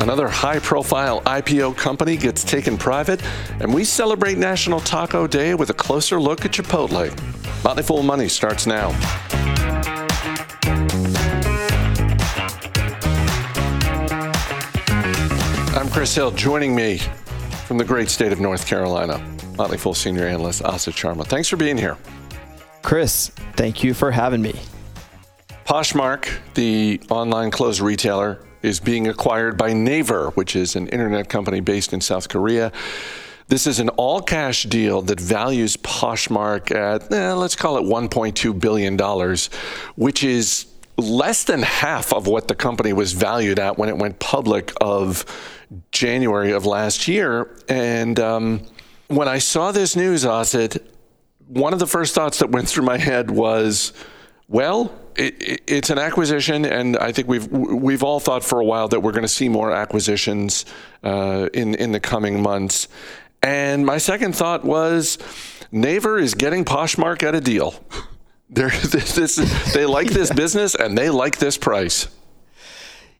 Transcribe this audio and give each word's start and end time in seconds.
Another 0.00 0.28
high 0.28 0.58
profile 0.58 1.20
IPO 1.22 1.76
company 1.76 2.16
gets 2.16 2.42
taken 2.42 2.76
private, 2.76 3.22
and 3.60 3.72
we 3.72 3.84
celebrate 3.84 4.38
National 4.38 4.80
Taco 4.80 5.26
Day 5.26 5.54
with 5.54 5.70
a 5.70 5.74
closer 5.74 6.20
look 6.20 6.44
at 6.44 6.50
Chipotle. 6.50 7.10
Motley 7.62 7.82
Fool 7.82 8.02
Money 8.02 8.28
starts 8.28 8.66
now. 8.66 8.88
I'm 15.78 15.88
Chris 15.90 16.14
Hill. 16.14 16.30
Joining 16.32 16.74
me 16.74 16.98
from 17.66 17.78
the 17.78 17.84
great 17.84 18.08
state 18.08 18.32
of 18.32 18.40
North 18.40 18.66
Carolina, 18.66 19.18
Motley 19.56 19.78
Fool 19.78 19.94
senior 19.94 20.26
analyst 20.26 20.62
Asit 20.62 20.94
Sharma. 20.94 21.24
Thanks 21.24 21.48
for 21.48 21.56
being 21.56 21.78
here. 21.78 21.96
Chris, 22.82 23.28
thank 23.56 23.84
you 23.84 23.94
for 23.94 24.10
having 24.10 24.42
me. 24.42 24.54
Poshmark, 25.64 26.28
the 26.54 27.00
online 27.10 27.50
clothes 27.50 27.80
retailer, 27.80 28.44
is 28.62 28.80
being 28.80 29.08
acquired 29.08 29.56
by 29.56 29.72
Naver, 29.72 30.30
which 30.30 30.56
is 30.56 30.76
an 30.76 30.88
internet 30.88 31.28
company 31.28 31.60
based 31.60 31.92
in 31.92 32.00
South 32.00 32.28
Korea. 32.28 32.72
This 33.48 33.66
is 33.66 33.80
an 33.80 33.88
all 33.90 34.20
cash 34.20 34.64
deal 34.64 35.02
that 35.02 35.20
values 35.20 35.76
Poshmark 35.76 36.70
at, 36.74 37.12
eh, 37.12 37.32
let's 37.32 37.56
call 37.56 37.78
it 37.78 37.82
$1.2 37.82 38.60
billion, 38.60 38.96
which 39.96 40.24
is 40.24 40.66
less 40.96 41.44
than 41.44 41.62
half 41.62 42.12
of 42.12 42.26
what 42.26 42.48
the 42.48 42.54
company 42.54 42.92
was 42.92 43.12
valued 43.12 43.58
at 43.58 43.78
when 43.78 43.88
it 43.88 43.96
went 43.96 44.18
public 44.18 44.72
of 44.80 45.24
January 45.92 46.52
of 46.52 46.66
last 46.66 47.08
year. 47.08 47.56
And 47.68 48.20
um, 48.20 48.66
when 49.08 49.28
I 49.28 49.38
saw 49.38 49.72
this 49.72 49.96
news, 49.96 50.24
Asit, 50.24 50.80
one 51.52 51.72
of 51.72 51.78
the 51.78 51.86
first 51.86 52.14
thoughts 52.14 52.38
that 52.38 52.50
went 52.50 52.68
through 52.68 52.84
my 52.84 52.96
head 52.96 53.30
was, 53.30 53.92
well, 54.48 54.94
it, 55.16 55.62
it's 55.66 55.90
an 55.90 55.98
acquisition, 55.98 56.64
and 56.64 56.96
I 56.96 57.12
think 57.12 57.28
we've 57.28 57.46
we've 57.48 58.02
all 58.02 58.20
thought 58.20 58.44
for 58.44 58.60
a 58.60 58.64
while 58.64 58.88
that 58.88 59.00
we're 59.00 59.12
going 59.12 59.22
to 59.22 59.28
see 59.28 59.48
more 59.48 59.72
acquisitions 59.72 60.64
uh, 61.02 61.48
in 61.52 61.74
in 61.74 61.92
the 61.92 62.00
coming 62.00 62.42
months. 62.42 62.88
And 63.42 63.84
my 63.84 63.98
second 63.98 64.34
thought 64.34 64.64
was, 64.64 65.18
Naver 65.72 66.18
is 66.18 66.34
getting 66.34 66.64
Poshmark 66.64 67.22
at 67.22 67.34
a 67.34 67.40
deal. 67.40 67.74
They're, 68.52 68.70
this, 68.90 69.36
they 69.72 69.86
like 69.86 70.08
this 70.08 70.32
business 70.34 70.74
and 70.74 70.98
they 70.98 71.08
like 71.08 71.38
this 71.38 71.56
price. 71.56 72.08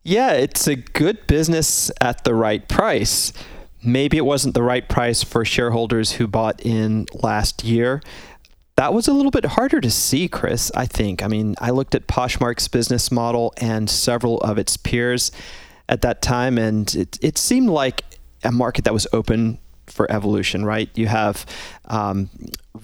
Yeah, 0.03 0.33
it's 0.33 0.67
a 0.67 0.75
good 0.75 1.27
business 1.27 1.91
at 2.01 2.25
the 2.25 2.35
right 2.35 2.67
price. 2.67 3.33
Maybe 3.83 4.17
it 4.17 4.25
wasn't 4.25 4.55
the 4.55 4.63
right 4.63 4.87
price 4.89 5.23
for 5.23 5.45
shareholders 5.45 6.13
who 6.13 6.27
bought 6.27 6.61
in 6.65 7.07
last 7.15 7.65
year 7.65 8.03
that 8.81 8.95
was 8.95 9.07
a 9.09 9.13
little 9.13 9.31
bit 9.31 9.45
harder 9.45 9.79
to 9.79 9.91
see, 9.91 10.27
Chris, 10.27 10.73
I 10.75 10.87
think. 10.87 11.23
I 11.23 11.27
mean, 11.27 11.55
I 11.61 11.69
looked 11.69 11.95
at 11.95 12.07
Poshmark's 12.07 12.67
business 12.67 13.13
model 13.13 13.53
and 13.59 13.91
several 13.91 14.41
of 14.41 14.57
its 14.57 14.79
peers 14.79 15.31
at 15.87 16.01
that 16.01 16.23
time, 16.23 16.57
and 16.57 16.95
it, 16.95 17.19
it 17.21 17.37
seemed 17.37 17.69
like 17.69 18.05
a 18.43 18.51
market 18.51 18.87
that 18.87 18.95
was 18.95 19.07
open 19.13 19.59
for 19.87 20.11
evolution, 20.11 20.65
right? 20.65 20.89
You 20.95 21.09
have 21.09 21.45
um, 21.89 22.31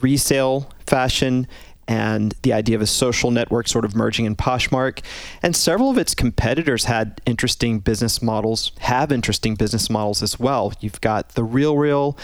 resale 0.03 0.71
fashion 0.87 1.49
and 1.89 2.35
the 2.43 2.53
idea 2.53 2.77
of 2.77 2.83
a 2.83 2.87
social 2.87 3.31
network 3.31 3.69
sort 3.69 3.85
of 3.85 3.95
merging 3.95 4.25
in 4.25 4.37
Poshmark. 4.37 5.01
And 5.43 5.55
several 5.55 5.91
of 5.91 5.99
its 5.99 6.15
competitors 6.15 6.85
had 6.85 7.21
interesting 7.27 7.79
business 7.79 8.21
models, 8.21 8.73
have 8.81 9.13
interesting 9.13 9.55
business 9.55 9.89
models 9.89 10.23
as 10.23 10.39
well. 10.39 10.73
You've 10.81 11.01
got 11.01 11.31
the 11.31 11.43
RealReal 11.43 12.19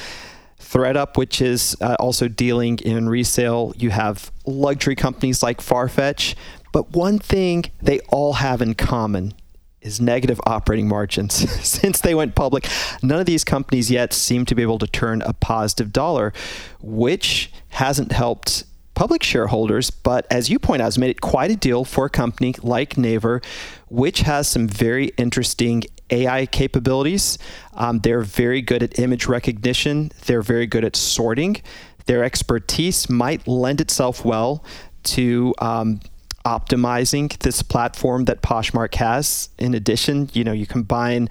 ThredUp, 0.61 1.17
which 1.17 1.41
is 1.41 1.77
uh, 1.81 1.97
also 1.99 2.29
dealing 2.29 2.79
in 2.79 3.09
resale. 3.09 3.75
You 3.77 3.91
have 3.91 4.33
luxury 4.47 4.97
companies 4.97 5.43
like 5.43 5.61
Farfetch. 5.61 6.35
But 6.73 6.93
one 6.93 7.19
thing 7.19 7.65
they 7.83 8.01
all 8.09 8.35
have 8.35 8.63
in 8.63 8.75
common 8.75 9.35
is 9.83 10.01
negative 10.01 10.41
operating 10.47 10.89
margins. 10.89 11.35
Since 11.67 12.01
they 12.01 12.15
went 12.15 12.35
public, 12.35 12.67
none 13.03 13.21
of 13.21 13.27
these 13.27 13.45
companies 13.45 13.91
yet 13.91 14.13
seem 14.13 14.47
to 14.47 14.55
be 14.55 14.63
able 14.63 14.79
to 14.79 14.87
turn 14.87 15.23
a 15.23 15.33
positive 15.33 15.93
dollar, 15.93 16.33
which 16.81 17.53
hasn't 17.71 18.13
helped 18.13 18.65
public 18.95 19.23
shareholders, 19.23 19.91
but 19.91 20.27
as 20.31 20.51
you 20.51 20.59
point 20.59 20.83
out, 20.83 20.87
has 20.87 20.99
made 20.99 21.11
it 21.11 21.21
quite 21.21 21.51
a 21.51 21.57
deal 21.57 21.85
for 21.85 22.07
a 22.07 22.11
company 22.11 22.55
like 22.63 22.97
Naver, 22.97 23.41
which 23.89 24.21
has 24.21 24.49
some 24.49 24.69
very 24.69 25.07
interesting 25.17 25.85
AI 26.11 26.47
capabilities. 26.47 27.39
Um, 27.75 28.01
they're 28.01 28.23
very 28.23 28.61
good 28.61 28.83
at 28.83 28.99
image 28.99 29.27
recognition, 29.27 30.13
they're 30.27 30.43
very 30.43 30.67
good 30.67 30.85
at 30.85 30.97
sorting. 30.97 31.63
Their 32.07 32.25
expertise 32.25 33.09
might 33.09 33.47
lend 33.47 33.81
itself 33.81 34.25
well 34.25 34.65
to 35.05 35.55
um, 35.59 36.01
optimizing 36.45 37.37
this 37.39 37.63
platform 37.63 38.25
that 38.25 38.43
Poshmark 38.43 38.95
has. 38.97 39.49
In 39.59 39.75
addition, 39.75 40.29
you 40.33 40.45
know, 40.45 40.53
you 40.53 40.67
combine 40.67 41.29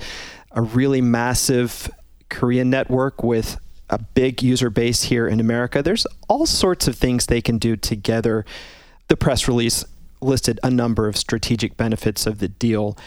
a 0.51 0.61
really 0.61 1.01
massive 1.01 1.89
Korean 2.29 2.69
network 2.69 3.23
with 3.23 3.59
a 3.91 4.00
big 4.00 4.41
user 4.41 4.69
base 4.69 5.03
here 5.03 5.28
in 5.28 5.40
America. 5.40 5.84
There's 5.84 6.07
all 6.28 6.46
sorts 6.46 6.88
of 6.88 6.96
things 6.96 7.25
they 7.25 7.41
can 7.41 7.57
do 7.57 7.75
together. 7.75 8.46
The 9.09 9.18
press 9.18 9.47
release 9.47 9.85
listed 10.22 10.59
a 10.63 10.72
number 10.72 11.07
of 11.07 11.18
strategic 11.18 11.78
benefits 11.78 12.25
of 12.25 12.40
the 12.40 12.47
deal. 12.47 12.97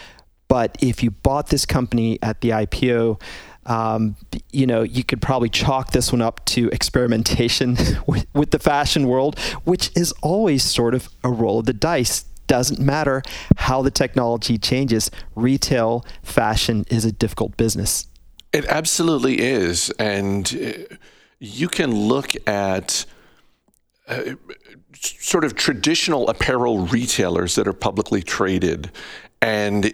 But 0.46 0.76
if 0.80 1.02
you 1.02 1.10
bought 1.10 1.48
this 1.48 1.64
company 1.64 2.18
at 2.22 2.42
the 2.42 2.50
IPO, 2.50 3.20
um, 3.66 4.16
you 4.52 4.66
know, 4.66 4.82
you 4.82 5.02
could 5.02 5.22
probably 5.22 5.48
chalk 5.48 5.92
this 5.92 6.12
one 6.12 6.20
up 6.20 6.44
to 6.46 6.68
experimentation 6.68 7.76
with, 8.06 8.26
with 8.34 8.50
the 8.50 8.58
fashion 8.58 9.08
world, 9.08 9.38
which 9.64 9.90
is 9.96 10.12
always 10.22 10.62
sort 10.62 10.94
of 10.94 11.08
a 11.22 11.30
roll 11.30 11.60
of 11.60 11.66
the 11.66 11.72
dice. 11.72 12.24
Doesn't 12.46 12.78
matter 12.78 13.22
how 13.56 13.80
the 13.80 13.90
technology 13.90 14.58
changes, 14.58 15.10
retail 15.34 16.04
fashion 16.22 16.84
is 16.90 17.06
a 17.06 17.12
difficult 17.12 17.56
business. 17.56 18.06
It 18.54 18.66
absolutely 18.66 19.40
is. 19.40 19.90
And 19.98 20.86
uh, 20.90 20.94
you 21.40 21.66
can 21.66 21.92
look 21.92 22.34
at 22.46 23.04
uh, 24.06 24.36
sort 24.94 25.44
of 25.44 25.56
traditional 25.56 26.28
apparel 26.28 26.86
retailers 26.86 27.56
that 27.56 27.66
are 27.66 27.72
publicly 27.72 28.22
traded, 28.22 28.92
and 29.42 29.92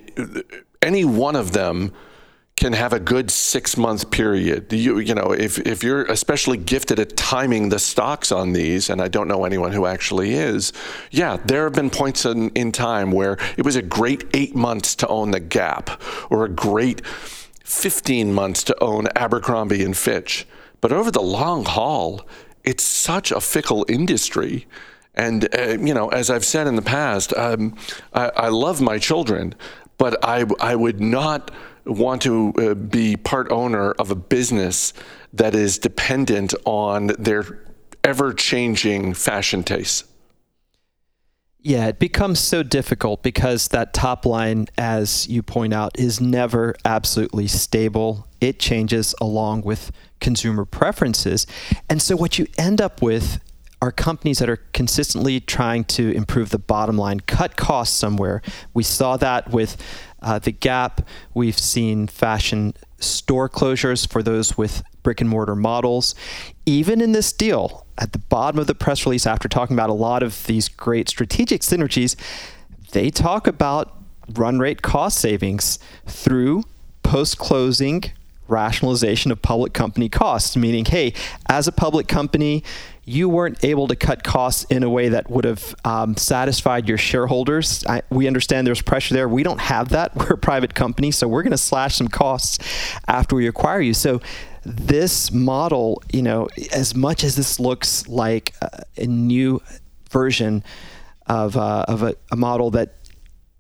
any 0.82 1.06
one 1.06 1.37
of 1.37 1.53
them 1.53 1.94
can 2.56 2.75
have 2.75 2.93
a 2.93 3.00
good 3.00 3.31
six 3.31 3.78
month 3.78 4.10
period. 4.10 4.71
You, 4.71 4.98
you 4.98 5.15
know, 5.15 5.32
if, 5.32 5.59
if 5.60 5.82
you're 5.82 6.04
especially 6.04 6.59
gifted 6.59 7.00
at 7.00 7.16
timing 7.16 7.71
the 7.71 7.78
stocks 7.78 8.31
on 8.31 8.53
these, 8.53 8.91
and 8.91 9.00
I 9.00 9.09
don't 9.09 9.27
know 9.27 9.47
anyone 9.47 9.72
who 9.72 9.87
actually 9.87 10.34
is, 10.34 10.75
yeah, 11.10 11.38
there 11.47 11.65
have 11.65 11.72
been 11.72 11.88
points 11.88 12.27
in, 12.27 12.50
in 12.50 12.72
time 12.72 13.10
where 13.10 13.38
it 13.56 13.65
was 13.65 13.77
a 13.77 13.82
great 13.82 14.25
eight 14.34 14.54
months 14.54 14.94
to 14.97 15.09
own 15.09 15.31
the 15.31 15.41
Gap 15.41 16.03
or 16.28 16.44
a 16.44 16.50
great 16.50 17.00
15 17.70 18.34
months 18.34 18.64
to 18.64 18.82
own 18.82 19.06
Abercrombie 19.14 19.84
and 19.84 19.97
Fitch. 19.97 20.47
But 20.81 20.92
over 20.92 21.10
the 21.10 21.22
long 21.22 21.64
haul, 21.64 22.26
it's 22.64 22.82
such 22.82 23.31
a 23.31 23.41
fickle 23.41 23.86
industry. 23.88 24.66
And, 25.14 25.48
uh, 25.54 25.78
you 25.80 25.94
know, 25.94 26.09
as 26.09 26.30
I've 26.30 26.44
said 26.44 26.66
in 26.66 26.76
the 26.76 26.82
past, 26.82 27.32
um, 27.36 27.76
I, 28.12 28.30
I, 28.36 28.48
love 28.48 28.80
my 28.80 28.98
children, 28.98 29.54
but 29.98 30.25
I, 30.25 30.47
I 30.60 30.75
would 30.75 31.00
not 31.00 31.50
want 31.86 32.22
to 32.22 32.53
uh, 32.59 32.75
be 32.75 33.16
part 33.16 33.50
owner 33.53 33.92
of 33.92 34.10
a 34.10 34.14
business 34.14 34.92
that 35.32 35.54
is 35.54 35.78
dependent 35.78 36.54
on 36.64 37.09
their 37.19 37.60
ever 38.03 38.32
changing 38.32 39.14
fashion 39.14 39.62
tastes. 39.62 40.04
Yeah, 41.62 41.88
it 41.88 41.98
becomes 41.98 42.38
so 42.38 42.62
difficult 42.62 43.22
because 43.22 43.69
that 43.69 43.93
top 43.93 44.25
line, 44.25 44.69
as 44.78 45.28
you 45.28 45.43
point 45.43 45.75
out, 45.75 45.98
is 45.98 46.21
never 46.21 46.75
absolutely 46.87 47.48
stable. 47.48 48.26
It 48.41 48.59
changes 48.59 49.15
along 49.21 49.62
with 49.62 49.93
consumer 50.21 50.65
preferences. 50.65 51.47
And 51.91 52.00
so 52.00 52.16
what 52.16 52.38
you 52.38 52.47
end 52.56 52.81
up 52.81 53.03
with 53.03 53.41
are 53.82 53.93
companies 53.93 54.38
that 54.38 54.48
are 54.48 54.59
consistently 54.72 55.41
trying 55.41 55.84
to 55.84 56.10
improve 56.12 56.50
the 56.50 56.59
bottom 56.59 56.97
line, 56.97 57.21
cut 57.21 57.56
costs 57.56 57.97
somewhere. 57.97 58.41
We 58.72 58.83
saw 58.83 59.16
that 59.18 59.51
with 59.51 59.77
uh, 60.22 60.39
the 60.39 60.53
Gap. 60.53 61.07
We've 61.34 61.59
seen 61.59 62.07
fashion 62.07 62.74
store 62.98 63.48
closures 63.48 64.10
for 64.10 64.22
those 64.22 64.57
with 64.57 64.83
brick 65.02 65.20
and 65.20 65.30
mortar 65.30 65.56
models. 65.56 66.14
Even 66.66 67.00
in 67.00 67.12
this 67.12 67.32
deal, 67.32 67.86
at 67.98 68.12
the 68.12 68.18
bottom 68.18 68.58
of 68.58 68.66
the 68.66 68.74
press 68.74 69.04
release, 69.06 69.26
after 69.26 69.48
talking 69.48 69.76
about 69.76 69.91
a 69.91 69.94
lot 69.94 70.22
of 70.22 70.47
these 70.47 70.68
great 70.68 71.08
strategic 71.08 71.62
synergies, 71.62 72.16
they 72.92 73.10
talk 73.10 73.47
about 73.47 73.97
run 74.34 74.58
rate 74.58 74.82
cost 74.82 75.18
savings 75.18 75.78
through 76.06 76.62
post 77.02 77.38
closing 77.38 78.04
rationalization 78.50 79.30
of 79.30 79.41
public 79.41 79.72
company 79.72 80.08
costs, 80.08 80.56
meaning, 80.56 80.84
hey, 80.84 81.14
as 81.48 81.68
a 81.68 81.72
public 81.72 82.08
company, 82.08 82.64
you 83.04 83.28
weren't 83.28 83.64
able 83.64 83.88
to 83.88 83.97
cut 83.97 84.22
costs 84.22 84.64
in 84.64 84.82
a 84.82 84.91
way 84.91 85.08
that 85.08 85.30
would 85.30 85.44
have 85.44 85.74
um, 85.84 86.16
satisfied 86.16 86.88
your 86.88 86.98
shareholders. 86.98 87.84
I, 87.86 88.02
we 88.10 88.26
understand 88.26 88.66
there's 88.66 88.82
pressure 88.82 89.14
there. 89.14 89.28
We 89.28 89.42
don't 89.42 89.60
have 89.60 89.91
that. 89.91 90.14
We're 90.20 90.34
a 90.34 90.38
private 90.38 90.74
company, 90.74 91.10
so 91.10 91.26
we're 91.26 91.42
going 91.42 91.52
to 91.52 91.58
slash 91.58 91.97
some 91.97 92.08
costs 92.08 92.58
after 93.08 93.34
we 93.36 93.47
acquire 93.47 93.80
you. 93.80 93.94
So 93.94 94.20
this 94.65 95.33
model, 95.33 96.03
you 96.12 96.22
know, 96.22 96.48
as 96.72 96.95
much 96.95 97.24
as 97.24 97.36
this 97.36 97.59
looks 97.59 98.07
like 98.09 98.54
a, 98.60 98.83
a 98.97 99.07
new 99.07 99.62
version 100.10 100.62
of, 101.27 101.57
uh, 101.57 101.84
of 101.89 102.03
a, 102.03 102.15
a 102.30 102.36
model 102.36 102.71
that 102.72 102.95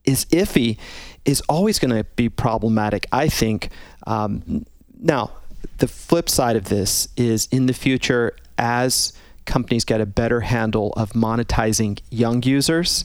is 0.04 0.24
iffy 0.26 0.78
is 1.24 1.40
always 1.48 1.78
going 1.78 1.94
to 1.94 2.04
be 2.16 2.28
problematic, 2.28 3.06
I 3.12 3.28
think. 3.28 3.70
Um, 4.06 4.66
now, 4.98 5.32
the 5.78 5.88
flip 5.88 6.28
side 6.28 6.56
of 6.56 6.64
this 6.64 7.08
is 7.16 7.48
in 7.50 7.66
the 7.66 7.72
future, 7.72 8.34
as 8.58 9.12
companies 9.46 9.84
get 9.84 10.00
a 10.00 10.06
better 10.06 10.40
handle 10.40 10.92
of 10.96 11.12
monetizing 11.12 12.00
young 12.10 12.42
users, 12.42 13.04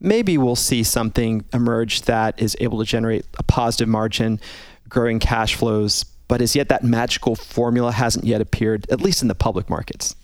maybe 0.00 0.38
we'll 0.38 0.56
see 0.56 0.82
something 0.82 1.44
emerge 1.52 2.02
that 2.02 2.40
is 2.40 2.56
able 2.60 2.78
to 2.78 2.84
generate 2.84 3.26
a 3.38 3.42
positive 3.42 3.88
margin, 3.88 4.40
growing 4.88 5.18
cash 5.18 5.54
flows, 5.54 6.04
but 6.28 6.40
as 6.40 6.54
yet 6.56 6.68
that 6.68 6.82
magical 6.82 7.36
formula 7.36 7.92
hasn't 7.92 8.24
yet 8.24 8.40
appeared, 8.40 8.86
at 8.90 9.00
least 9.00 9.22
in 9.22 9.28
the 9.28 9.34
public 9.34 9.68
markets. 9.68 10.16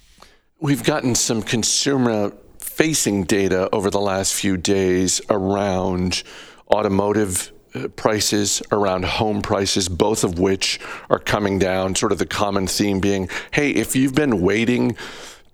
We've 0.60 0.84
gotten 0.84 1.14
some 1.14 1.42
consumer 1.42 2.32
facing 2.58 3.24
data 3.24 3.68
over 3.72 3.90
the 3.90 4.00
last 4.00 4.34
few 4.34 4.56
days 4.56 5.20
around 5.30 6.22
automotive 6.70 7.52
uh, 7.74 7.88
prices, 7.88 8.62
around 8.72 9.04
home 9.04 9.42
prices, 9.42 9.88
both 9.88 10.24
of 10.24 10.38
which 10.38 10.80
are 11.08 11.18
coming 11.18 11.58
down. 11.58 11.94
Sort 11.94 12.12
of 12.12 12.18
the 12.18 12.26
common 12.26 12.66
theme 12.66 13.00
being 13.00 13.28
hey, 13.52 13.70
if 13.70 13.94
you've 13.96 14.14
been 14.14 14.40
waiting 14.40 14.96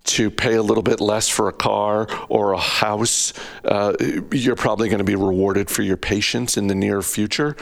to 0.04 0.30
pay 0.30 0.54
a 0.54 0.62
little 0.62 0.82
bit 0.82 1.00
less 1.00 1.28
for 1.28 1.48
a 1.48 1.52
car 1.52 2.06
or 2.28 2.52
a 2.52 2.58
house, 2.58 3.32
uh, 3.64 3.92
you're 4.32 4.56
probably 4.56 4.88
going 4.88 4.98
to 4.98 5.04
be 5.04 5.16
rewarded 5.16 5.68
for 5.68 5.82
your 5.82 5.96
patience 5.96 6.56
in 6.56 6.68
the 6.68 6.74
near 6.74 7.02
future 7.02 7.56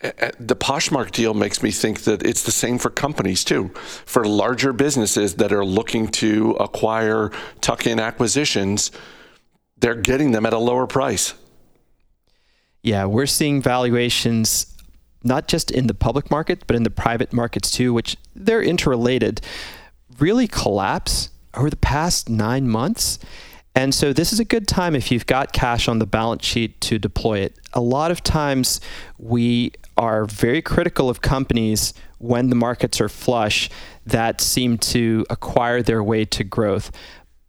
the 0.00 0.56
Poshmark 0.56 1.10
deal 1.10 1.34
makes 1.34 1.62
me 1.62 1.70
think 1.70 2.02
that 2.04 2.24
it's 2.24 2.42
the 2.42 2.50
same 2.50 2.78
for 2.78 2.88
companies 2.88 3.44
too. 3.44 3.68
For 4.06 4.24
larger 4.24 4.72
businesses 4.72 5.34
that 5.34 5.52
are 5.52 5.64
looking 5.64 6.08
to 6.08 6.52
acquire 6.52 7.30
tuck 7.60 7.86
in 7.86 8.00
acquisitions, 8.00 8.90
they're 9.78 9.94
getting 9.94 10.32
them 10.32 10.46
at 10.46 10.52
a 10.52 10.58
lower 10.58 10.86
price. 10.86 11.34
Yeah, 12.82 13.04
we're 13.04 13.26
seeing 13.26 13.60
valuations 13.60 14.74
not 15.22 15.48
just 15.48 15.70
in 15.70 15.86
the 15.86 15.92
public 15.92 16.30
market, 16.30 16.66
but 16.66 16.76
in 16.76 16.82
the 16.82 16.90
private 16.90 17.32
markets 17.32 17.70
too, 17.70 17.92
which 17.92 18.16
they're 18.34 18.62
interrelated, 18.62 19.42
really 20.18 20.48
collapse 20.48 21.28
over 21.54 21.68
the 21.68 21.76
past 21.76 22.30
nine 22.30 22.66
months. 22.66 23.18
And 23.74 23.94
so 23.94 24.14
this 24.14 24.32
is 24.32 24.40
a 24.40 24.44
good 24.46 24.66
time 24.66 24.96
if 24.96 25.12
you've 25.12 25.26
got 25.26 25.52
cash 25.52 25.88
on 25.88 25.98
the 25.98 26.06
balance 26.06 26.44
sheet 26.44 26.80
to 26.82 26.98
deploy 26.98 27.40
it. 27.40 27.58
A 27.74 27.80
lot 27.80 28.10
of 28.10 28.22
times 28.22 28.80
we 29.18 29.72
are 30.00 30.24
very 30.24 30.62
critical 30.62 31.10
of 31.10 31.20
companies 31.20 31.92
when 32.16 32.48
the 32.48 32.56
markets 32.56 33.02
are 33.02 33.08
flush 33.08 33.68
that 34.06 34.40
seem 34.40 34.78
to 34.78 35.26
acquire 35.28 35.82
their 35.82 36.02
way 36.02 36.24
to 36.24 36.42
growth. 36.42 36.90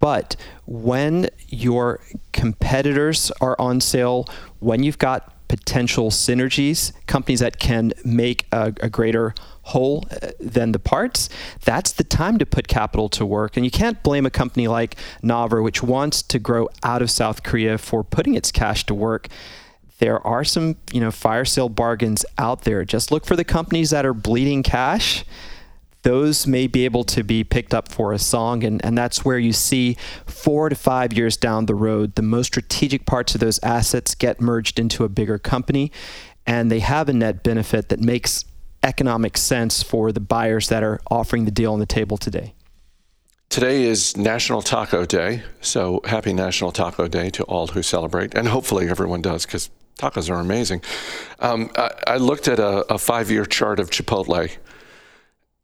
But 0.01 0.35
when 0.65 1.29
your 1.47 2.01
competitors 2.33 3.31
are 3.39 3.55
on 3.57 3.79
sale, 3.79 4.25
when 4.59 4.83
you've 4.83 4.97
got 4.97 5.47
potential 5.47 6.09
synergies, 6.09 6.91
companies 7.07 7.39
that 7.39 7.57
can 7.57 7.93
make 8.03 8.47
a, 8.51 8.73
a 8.81 8.89
greater 8.89 9.33
whole 9.63 10.05
uh, 10.09 10.31
than 10.39 10.73
the 10.73 10.79
parts, 10.79 11.29
that's 11.63 11.93
the 11.93 12.03
time 12.03 12.37
to 12.37 12.45
put 12.45 12.67
capital 12.67 13.07
to 13.09 13.25
work. 13.25 13.55
And 13.55 13.65
you 13.65 13.71
can't 13.71 14.01
blame 14.03 14.25
a 14.25 14.29
company 14.29 14.67
like 14.67 14.97
Naver, 15.21 15.61
which 15.61 15.81
wants 15.83 16.21
to 16.23 16.39
grow 16.39 16.67
out 16.83 17.01
of 17.01 17.09
South 17.11 17.43
Korea, 17.43 17.77
for 17.77 18.03
putting 18.03 18.35
its 18.35 18.51
cash 18.51 18.85
to 18.87 18.95
work. 18.95 19.29
There 20.01 20.25
are 20.27 20.43
some, 20.43 20.75
you 20.91 20.99
know, 20.99 21.11
fire 21.11 21.45
sale 21.45 21.69
bargains 21.69 22.25
out 22.37 22.63
there. 22.63 22.83
Just 22.83 23.11
look 23.11 23.25
for 23.25 23.35
the 23.35 23.45
companies 23.45 23.91
that 23.91 24.05
are 24.05 24.13
bleeding 24.13 24.63
cash 24.63 25.23
those 26.03 26.47
may 26.47 26.67
be 26.67 26.85
able 26.85 27.03
to 27.03 27.23
be 27.23 27.43
picked 27.43 27.73
up 27.73 27.91
for 27.91 28.13
a 28.13 28.19
song. 28.19 28.63
And, 28.63 28.83
and 28.83 28.97
that's 28.97 29.23
where 29.23 29.37
you 29.37 29.53
see 29.53 29.97
four 30.25 30.69
to 30.69 30.75
five 30.75 31.13
years 31.13 31.37
down 31.37 31.65
the 31.65 31.75
road, 31.75 32.15
the 32.15 32.21
most 32.21 32.47
strategic 32.47 33.05
parts 33.05 33.35
of 33.35 33.41
those 33.41 33.59
assets 33.61 34.15
get 34.15 34.41
merged 34.41 34.79
into 34.79 35.03
a 35.03 35.09
bigger 35.09 35.37
company. 35.37 35.91
And 36.47 36.71
they 36.71 36.79
have 36.79 37.07
a 37.07 37.13
net 37.13 37.43
benefit 37.43 37.89
that 37.89 37.99
makes 37.99 38.45
economic 38.83 39.37
sense 39.37 39.83
for 39.83 40.11
the 40.11 40.19
buyers 40.19 40.69
that 40.69 40.81
are 40.81 40.99
offering 41.11 41.45
the 41.45 41.51
deal 41.51 41.73
on 41.73 41.79
the 41.79 41.85
table 41.85 42.17
today. 42.17 42.55
Today 43.49 43.83
is 43.83 44.15
National 44.15 44.61
Taco 44.61 45.05
Day, 45.05 45.43
so 45.59 45.99
happy 46.05 46.31
National 46.31 46.71
Taco 46.71 47.07
Day 47.09 47.29
to 47.31 47.43
all 47.43 47.67
who 47.67 47.83
celebrate, 47.83 48.33
and 48.33 48.47
hopefully 48.47 48.87
everyone 48.87 49.21
does 49.21 49.45
because 49.45 49.69
tacos 49.97 50.29
are 50.29 50.39
amazing. 50.39 50.81
Um, 51.39 51.69
I, 51.75 51.91
I, 52.07 52.17
looked 52.17 52.47
at 52.47 52.59
a, 52.59 52.93
a 52.93 52.97
five 52.97 53.29
year 53.29 53.45
chart 53.45 53.79
of 53.79 53.89
Chipotle, 53.89 54.51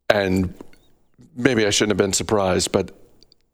and 0.09 0.53
maybe 1.35 1.65
I 1.65 1.69
shouldn't 1.69 1.91
have 1.91 1.97
been 1.97 2.13
surprised, 2.13 2.71
but 2.71 2.91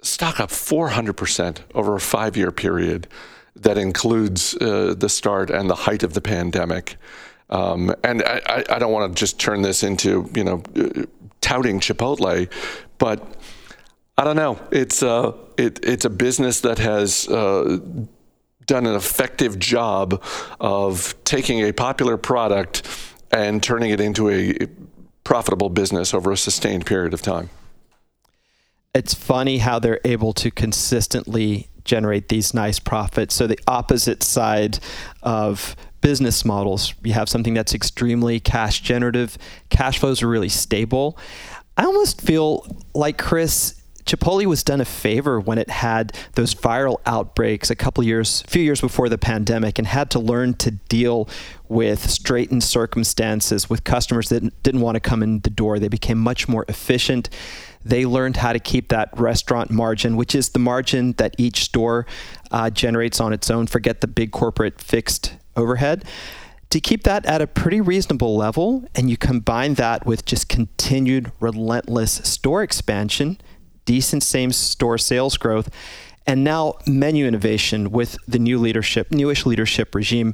stock 0.02 0.40
up 0.40 0.50
400% 0.50 1.60
over 1.74 1.96
a 1.96 2.00
five 2.00 2.38
year 2.38 2.52
period 2.52 3.08
that 3.56 3.78
includes 3.78 4.56
uh, 4.58 4.94
the 4.98 5.10
start 5.10 5.50
and 5.50 5.70
the 5.70 5.76
height 5.76 6.04
of 6.04 6.14
the 6.14 6.22
pandemic. 6.22 6.98
Um, 7.50 7.94
and 8.04 8.24
I, 8.24 8.64
I 8.70 8.80
don't 8.80 8.92
want 8.92 9.16
to 9.16 9.20
just 9.20 9.40
turn 9.40 9.62
this 9.62 9.84
into, 9.84 10.30
you 10.34 10.44
know, 10.44 10.64
touting 11.42 11.80
Chipotle, 11.80 12.50
but 12.98 13.36
I 14.18 14.24
don't 14.24 14.36
know. 14.36 14.60
It's, 14.72 15.04
uh, 15.04 15.34
it, 15.58 15.80
it's 15.84 16.06
a 16.06 16.10
business 16.10 16.62
that 16.62 16.80
has 16.80 17.28
uh, 17.28 17.80
done 18.66 18.86
an 18.86 18.96
effective 18.96 19.60
job 19.60 20.22
of 20.60 21.16
taking 21.24 21.62
a 21.62 21.72
popular 21.72 22.18
product 22.18 22.88
and 23.32 23.62
turning 23.62 23.90
it 23.92 24.00
into 24.00 24.30
a 24.30 24.68
profitable 25.24 25.70
business 25.70 26.14
over 26.14 26.32
a 26.32 26.38
sustained 26.38 26.86
period 26.86 27.14
of 27.14 27.22
time. 27.22 27.50
It's 28.94 29.14
funny 29.14 29.58
how 29.58 29.80
they're 29.80 30.02
able 30.06 30.34
to 30.34 30.52
consistently 30.52 31.68
generate 31.84 32.30
these 32.30 32.54
nice 32.54 32.80
profits. 32.80 33.34
So, 33.36 33.48
the 33.48 33.60
opposite 33.68 34.24
side 34.24 34.80
of 35.24 35.76
business 36.02 36.46
models, 36.46 36.94
you 37.04 37.14
have 37.14 37.30
something 37.30 37.54
that's 37.54 37.74
extremely 37.74 38.40
cash 38.40 38.82
generative, 38.82 39.38
cash 39.70 40.00
flows 40.00 40.22
are 40.22 40.28
really 40.28 40.50
stable. 40.50 41.18
I 41.78 41.86
almost 41.86 42.22
feel 42.22 42.68
like 42.94 43.18
Chris 43.18 43.83
Chipotle 44.06 44.46
was 44.46 44.64
done 44.64 44.82
a 44.82 44.86
favor 44.86 45.40
when 45.40 45.58
it 45.58 45.70
had 45.70 46.18
those 46.34 46.54
viral 46.54 47.00
outbreaks 47.06 47.70
a 47.70 47.76
couple 47.76 48.04
years, 48.04 48.42
few 48.44 48.62
years 48.62 48.82
before 48.82 49.10
the 49.10 49.18
pandemic, 49.18 49.78
and 49.78 49.88
had 49.88 50.10
to 50.12 50.20
learn 50.20 50.54
to 50.56 50.72
deal 50.72 51.30
with 51.70 52.10
straitened 52.10 52.64
circumstances 52.64 53.70
with 53.70 53.84
customers 53.84 54.30
that 54.30 54.64
didn't 54.64 54.82
want 54.82 54.96
to 54.96 55.00
come 55.00 55.24
in 55.24 55.40
the 55.40 55.50
door. 55.50 55.80
They 55.80 55.88
became 55.88 56.18
much 56.18 56.48
more 56.48 56.66
efficient. 56.68 57.30
They 57.86 58.06
learned 58.06 58.38
how 58.38 58.54
to 58.54 58.60
keep 58.60 58.90
that 58.90 59.10
restaurant 59.18 59.72
margin, 59.72 60.16
which 60.16 60.36
is 60.36 60.50
the 60.50 60.60
margin 60.60 61.14
that 61.14 61.36
each 61.38 61.64
store 61.64 62.06
uh, 62.52 62.70
generates 62.70 63.20
on 63.20 63.34
its 63.34 63.50
own. 63.50 63.68
Forget 63.68 64.02
the 64.02 64.08
big 64.08 64.32
corporate 64.32 64.82
fixed 64.82 65.36
overhead 65.56 66.06
to 66.74 66.80
keep 66.80 67.04
that 67.04 67.24
at 67.28 67.40
a 67.40 67.46
pretty 67.46 67.80
reasonable 67.80 68.36
level, 68.36 68.84
and 68.96 69.08
you 69.08 69.16
combine 69.16 69.76
that 69.76 70.08
with 70.08 70.26
just 70.26 70.50
continued 70.50 71.32
relentless 71.40 72.14
store 72.24 72.64
expansion, 72.64 73.38
decent 73.86 74.24
same 74.24 74.52
store 74.52 74.98
sales 74.98 75.38
growth, 75.38 75.70
and 76.26 76.44
now 76.44 76.76
menu 76.88 77.26
innovation 77.26 77.92
with 77.92 78.18
the 78.28 78.40
new 78.40 78.58
leadership, 78.58 79.12
newish 79.12 79.46
leadership 79.46 79.94
regime. 79.94 80.34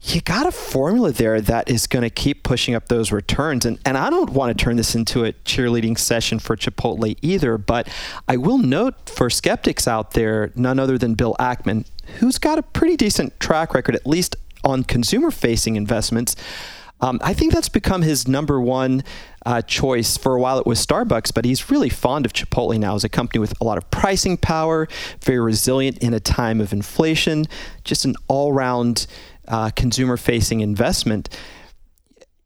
You 0.00 0.20
got 0.20 0.46
a 0.46 0.52
formula 0.52 1.12
there 1.12 1.40
that 1.40 1.68
is 1.68 1.86
going 1.86 2.02
to 2.02 2.10
keep 2.10 2.42
pushing 2.44 2.74
up 2.74 2.88
those 2.88 3.10
returns. 3.10 3.64
And, 3.64 3.78
and 3.84 3.96
I 3.96 4.10
don't 4.10 4.30
want 4.30 4.56
to 4.56 4.64
turn 4.64 4.76
this 4.76 4.94
into 4.94 5.24
a 5.24 5.32
cheerleading 5.32 5.98
session 5.98 6.38
for 6.38 6.56
Chipotle 6.56 7.16
either, 7.20 7.58
but 7.58 7.88
I 8.28 8.36
will 8.36 8.58
note 8.58 9.08
for 9.08 9.28
skeptics 9.28 9.88
out 9.88 10.12
there, 10.12 10.52
none 10.54 10.78
other 10.78 10.98
than 10.98 11.14
Bill 11.14 11.34
Ackman, 11.40 11.86
who's 12.18 12.38
got 12.38 12.58
a 12.58 12.62
pretty 12.62 12.96
decent 12.96 13.38
track 13.40 13.74
record, 13.74 13.96
at 13.96 14.06
least 14.06 14.36
on 14.64 14.84
consumer 14.84 15.30
facing 15.30 15.76
investments. 15.76 16.36
Um, 17.00 17.20
I 17.22 17.34
think 17.34 17.52
that's 17.52 17.68
become 17.68 18.02
his 18.02 18.26
number 18.26 18.60
one 18.60 19.04
uh, 19.46 19.62
choice. 19.62 20.16
For 20.16 20.34
a 20.34 20.40
while, 20.40 20.58
it 20.58 20.66
was 20.66 20.84
Starbucks, 20.84 21.32
but 21.32 21.44
he's 21.44 21.70
really 21.70 21.88
fond 21.88 22.26
of 22.26 22.32
Chipotle 22.32 22.78
now 22.78 22.94
as 22.94 23.04
a 23.04 23.08
company 23.08 23.38
with 23.40 23.54
a 23.60 23.64
lot 23.64 23.78
of 23.78 23.90
pricing 23.90 24.36
power, 24.36 24.88
very 25.22 25.38
resilient 25.38 25.98
in 25.98 26.12
a 26.12 26.20
time 26.20 26.60
of 26.60 26.72
inflation, 26.72 27.46
just 27.84 28.04
an 28.04 28.14
all 28.26 28.52
round 28.52 29.06
uh, 29.46 29.70
consumer 29.70 30.16
facing 30.16 30.60
investment. 30.60 31.28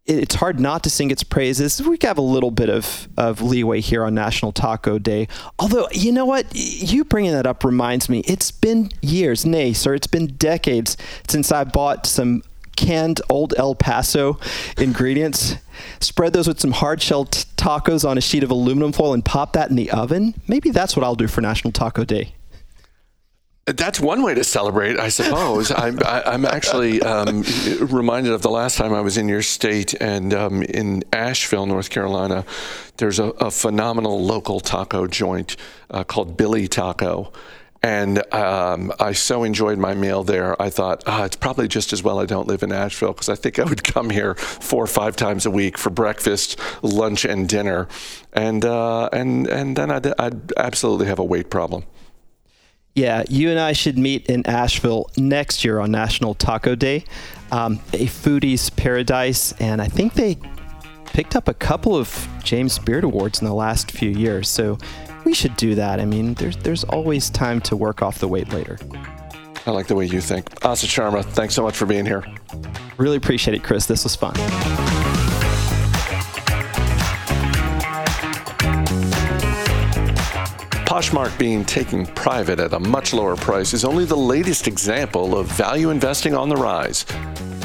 It's 0.04 0.34
hard 0.34 0.58
not 0.58 0.82
to 0.82 0.90
sing 0.90 1.12
its 1.12 1.22
praises. 1.22 1.80
We 1.80 1.96
have 2.02 2.18
a 2.18 2.22
little 2.22 2.50
bit 2.50 2.68
of, 2.68 3.08
of 3.16 3.40
leeway 3.40 3.80
here 3.80 4.04
on 4.04 4.14
National 4.14 4.50
Taco 4.50 4.98
Day. 4.98 5.28
Although, 5.60 5.86
you 5.92 6.10
know 6.10 6.26
what? 6.26 6.46
You 6.52 7.04
bringing 7.04 7.30
that 7.32 7.46
up 7.46 7.62
reminds 7.62 8.08
me, 8.08 8.18
it's 8.26 8.50
been 8.50 8.90
years, 9.00 9.46
nay, 9.46 9.72
sir, 9.72 9.94
it's 9.94 10.08
been 10.08 10.26
decades 10.26 10.96
since 11.28 11.52
I 11.52 11.62
bought 11.62 12.06
some 12.06 12.42
canned 12.76 13.20
old 13.28 13.54
El 13.56 13.74
Paso 13.74 14.38
ingredients. 14.78 15.56
Spread 16.00 16.32
those 16.32 16.48
with 16.48 16.60
some 16.60 16.72
hard 16.72 17.02
shell 17.02 17.24
t- 17.24 17.44
tacos 17.56 18.08
on 18.08 18.18
a 18.18 18.20
sheet 18.20 18.42
of 18.42 18.50
aluminum 18.50 18.92
foil 18.92 19.12
and 19.14 19.24
pop 19.24 19.52
that 19.54 19.70
in 19.70 19.76
the 19.76 19.90
oven. 19.90 20.34
Maybe 20.46 20.70
that's 20.70 20.96
what 20.96 21.04
I'll 21.04 21.14
do 21.14 21.28
for 21.28 21.40
National 21.40 21.72
Taco 21.72 22.04
Day. 22.04 22.34
That's 23.64 24.00
one 24.00 24.24
way 24.24 24.34
to 24.34 24.42
celebrate, 24.42 24.98
I 24.98 25.08
suppose. 25.08 25.70
I'm, 25.76 26.00
I, 26.04 26.34
am 26.34 26.44
actually 26.44 27.00
um, 27.00 27.44
reminded 27.80 28.32
of 28.32 28.42
the 28.42 28.50
last 28.50 28.76
time 28.76 28.92
I 28.92 29.00
was 29.00 29.16
in 29.16 29.28
your 29.28 29.42
state 29.42 29.94
and 29.94 30.34
um, 30.34 30.62
in 30.64 31.04
Asheville, 31.12 31.66
North 31.66 31.88
Carolina. 31.88 32.44
There's 32.96 33.20
a, 33.20 33.26
a 33.26 33.52
phenomenal 33.52 34.20
local 34.24 34.58
taco 34.58 35.06
joint 35.06 35.56
uh, 35.90 36.02
called 36.02 36.36
Billy 36.36 36.66
Taco 36.66 37.32
And 37.84 38.22
um, 38.32 38.92
I 39.00 39.12
so 39.12 39.42
enjoyed 39.42 39.78
my 39.78 39.94
meal 39.94 40.22
there. 40.22 40.60
I 40.62 40.70
thought, 40.70 41.02
oh, 41.06 41.24
it's 41.24 41.34
probably 41.34 41.66
just 41.66 41.92
as 41.92 42.02
well 42.02 42.20
I 42.20 42.26
don't 42.26 42.46
live 42.46 42.62
in 42.62 42.70
Asheville 42.70 43.12
because 43.12 43.28
I 43.28 43.34
think 43.34 43.58
I 43.58 43.64
would 43.64 43.82
come 43.82 44.10
here 44.10 44.34
four 44.34 44.84
or 44.84 44.86
five 44.86 45.16
times 45.16 45.46
a 45.46 45.50
week 45.50 45.76
for 45.76 45.90
breakfast, 45.90 46.60
lunch, 46.82 47.24
and 47.24 47.48
dinner. 47.48 47.88
And, 48.32 48.64
uh, 48.64 49.08
and, 49.12 49.48
and 49.48 49.76
then 49.76 49.90
I'd, 49.90 50.06
I'd 50.20 50.52
absolutely 50.56 51.06
have 51.06 51.18
a 51.18 51.24
weight 51.24 51.50
problem. 51.50 51.84
Yeah, 52.94 53.24
you 53.28 53.48
and 53.50 53.58
I 53.58 53.72
should 53.72 53.98
meet 53.98 54.26
in 54.26 54.46
Asheville 54.46 55.10
next 55.16 55.64
year 55.64 55.80
on 55.80 55.90
National 55.90 56.34
Taco 56.34 56.74
Day, 56.74 57.04
um, 57.50 57.80
a 57.94 58.06
foodie's 58.06 58.68
paradise, 58.68 59.52
and 59.52 59.80
I 59.80 59.86
think 59.86 60.12
they 60.12 60.36
picked 61.06 61.34
up 61.34 61.48
a 61.48 61.54
couple 61.54 61.96
of 61.96 62.28
James 62.44 62.78
Beard 62.78 63.04
Awards 63.04 63.40
in 63.40 63.46
the 63.46 63.54
last 63.54 63.90
few 63.90 64.10
years. 64.10 64.48
So 64.48 64.76
we 65.24 65.34
should 65.34 65.56
do 65.56 65.74
that. 65.74 66.00
I 66.00 66.04
mean, 66.04 66.34
there's 66.34 66.56
there's 66.58 66.84
always 66.84 67.30
time 67.30 67.60
to 67.62 67.76
work 67.76 68.02
off 68.02 68.18
the 68.18 68.28
weight 68.28 68.52
later. 68.52 68.78
I 69.66 69.70
like 69.70 69.86
the 69.86 69.94
way 69.94 70.06
you 70.06 70.20
think. 70.20 70.50
Asit 70.60 70.88
Sharma, 70.88 71.24
thanks 71.24 71.54
so 71.54 71.62
much 71.62 71.76
for 71.76 71.86
being 71.86 72.04
here. 72.04 72.24
Really 72.96 73.16
appreciate 73.16 73.54
it, 73.54 73.62
Chris. 73.62 73.86
This 73.86 74.04
was 74.04 74.16
fun. 74.16 74.34
Poshmark 80.92 81.36
being 81.38 81.64
taken 81.64 82.04
private 82.04 82.60
at 82.60 82.74
a 82.74 82.78
much 82.78 83.14
lower 83.14 83.34
price 83.34 83.72
is 83.72 83.82
only 83.82 84.04
the 84.04 84.16
latest 84.16 84.68
example 84.68 85.38
of 85.38 85.46
value 85.46 85.88
investing 85.88 86.34
on 86.34 86.50
the 86.50 86.56
rise. 86.56 87.06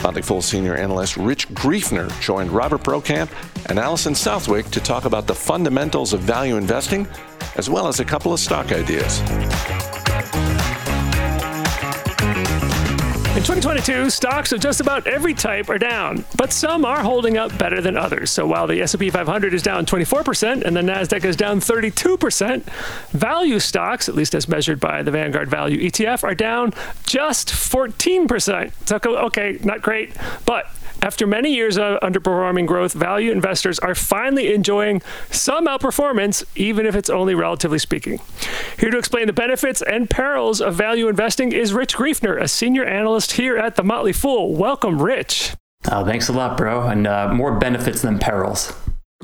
Motley 0.07 0.21
Fool 0.21 0.41
senior 0.41 0.73
analyst 0.73 1.17
Rich 1.17 1.49
Greifner 1.49 2.07
joined 2.21 2.49
Robert 2.49 2.81
Brokamp 2.81 3.29
and 3.65 3.77
Alison 3.77 4.15
Southwick 4.15 4.65
to 4.67 4.79
talk 4.79 5.03
about 5.03 5.27
the 5.27 5.35
fundamentals 5.35 6.13
of 6.13 6.21
value 6.21 6.55
investing, 6.55 7.05
as 7.57 7.69
well 7.69 7.89
as 7.89 7.99
a 7.99 8.05
couple 8.05 8.31
of 8.31 8.39
stock 8.39 8.71
ideas. 8.71 9.19
In 13.37 13.43
2022, 13.43 14.09
stocks 14.09 14.51
of 14.51 14.59
just 14.59 14.81
about 14.81 15.05
every 15.05 15.35
type 15.35 15.69
are 15.69 15.77
down, 15.77 16.25
but 16.37 16.51
some 16.51 16.83
are 16.83 17.03
holding 17.03 17.37
up 17.37 17.55
better 17.59 17.81
than 17.81 17.95
others. 17.95 18.31
So 18.31 18.47
while 18.47 18.65
the 18.65 18.81
S&P 18.81 19.11
500 19.11 19.53
is 19.53 19.61
down 19.61 19.85
24% 19.85 20.63
and 20.63 20.75
the 20.75 20.81
Nasdaq 20.81 21.23
is 21.23 21.35
down 21.35 21.59
32%, 21.59 22.63
value 23.11 23.59
stocks, 23.59 24.09
at 24.09 24.15
least 24.15 24.33
as 24.33 24.47
measured 24.47 24.79
by 24.79 25.03
the 25.03 25.11
Vanguard 25.11 25.49
Value 25.49 25.79
ETF, 25.87 26.23
are 26.23 26.33
down 26.33 26.73
just 27.05 27.49
14%. 27.49 28.71
So 28.87 28.99
okay, 29.27 29.59
not 29.63 29.83
great, 29.83 30.15
but 30.47 30.65
after 31.07 31.25
many 31.25 31.55
years 31.55 31.77
of 31.77 32.01
underperforming 32.01 32.67
growth, 32.67 32.91
value 32.91 33.31
investors 33.31 33.79
are 33.79 33.95
finally 33.95 34.53
enjoying 34.53 35.01
some 35.31 35.65
outperformance, 35.65 36.43
even 36.57 36.85
if 36.85 36.95
it's 36.97 37.09
only 37.09 37.33
relatively 37.33 37.79
speaking. 37.79 38.19
Here 38.77 38.91
to 38.91 38.97
explain 38.97 39.27
the 39.27 39.31
benefits 39.31 39.81
and 39.81 40.09
perils 40.09 40.59
of 40.59 40.75
value 40.75 41.07
investing 41.07 41.53
is 41.53 41.71
Rich 41.71 41.95
Greifner, 41.95 42.41
a 42.41 42.47
senior 42.49 42.83
analyst 42.83 43.31
here 43.31 43.57
at 43.57 43.77
The 43.77 43.83
Motley 43.83 44.11
Fool. 44.11 44.53
Welcome, 44.53 45.01
Rich. 45.01 45.55
Oh, 45.89 46.03
thanks 46.03 46.27
a 46.27 46.33
lot, 46.33 46.57
bro. 46.57 46.85
And 46.85 47.07
uh, 47.07 47.33
more 47.33 47.57
benefits 47.57 48.01
than 48.01 48.19
perils. 48.19 48.73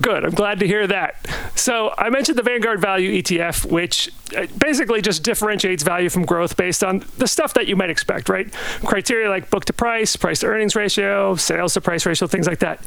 Good. 0.01 0.25
I'm 0.25 0.31
glad 0.31 0.59
to 0.59 0.67
hear 0.67 0.87
that. 0.87 1.27
So, 1.53 1.93
I 1.95 2.09
mentioned 2.09 2.35
the 2.35 2.41
Vanguard 2.43 2.81
Value 2.81 3.21
ETF, 3.21 3.69
which 3.69 4.09
uh, 4.35 4.47
basically 4.57 5.03
just 5.03 5.21
differentiates 5.21 5.83
value 5.83 6.09
from 6.09 6.25
growth 6.25 6.57
based 6.57 6.83
on 6.83 7.05
the 7.19 7.27
stuff 7.27 7.53
that 7.53 7.67
you 7.67 7.75
might 7.75 7.91
expect, 7.91 8.27
right? 8.27 8.51
Criteria 8.83 9.29
like 9.29 9.51
book 9.51 9.65
to 9.65 9.73
price, 9.73 10.15
price 10.15 10.39
to 10.39 10.47
earnings 10.47 10.75
ratio, 10.75 11.35
sales 11.35 11.75
to 11.75 11.81
price 11.81 12.07
ratio, 12.07 12.27
things 12.27 12.47
like 12.47 12.59
that. 12.59 12.83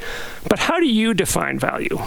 But 0.49 0.59
how 0.59 0.81
do 0.81 0.85
you 0.85 1.13
define 1.13 1.59
value? 1.59 1.97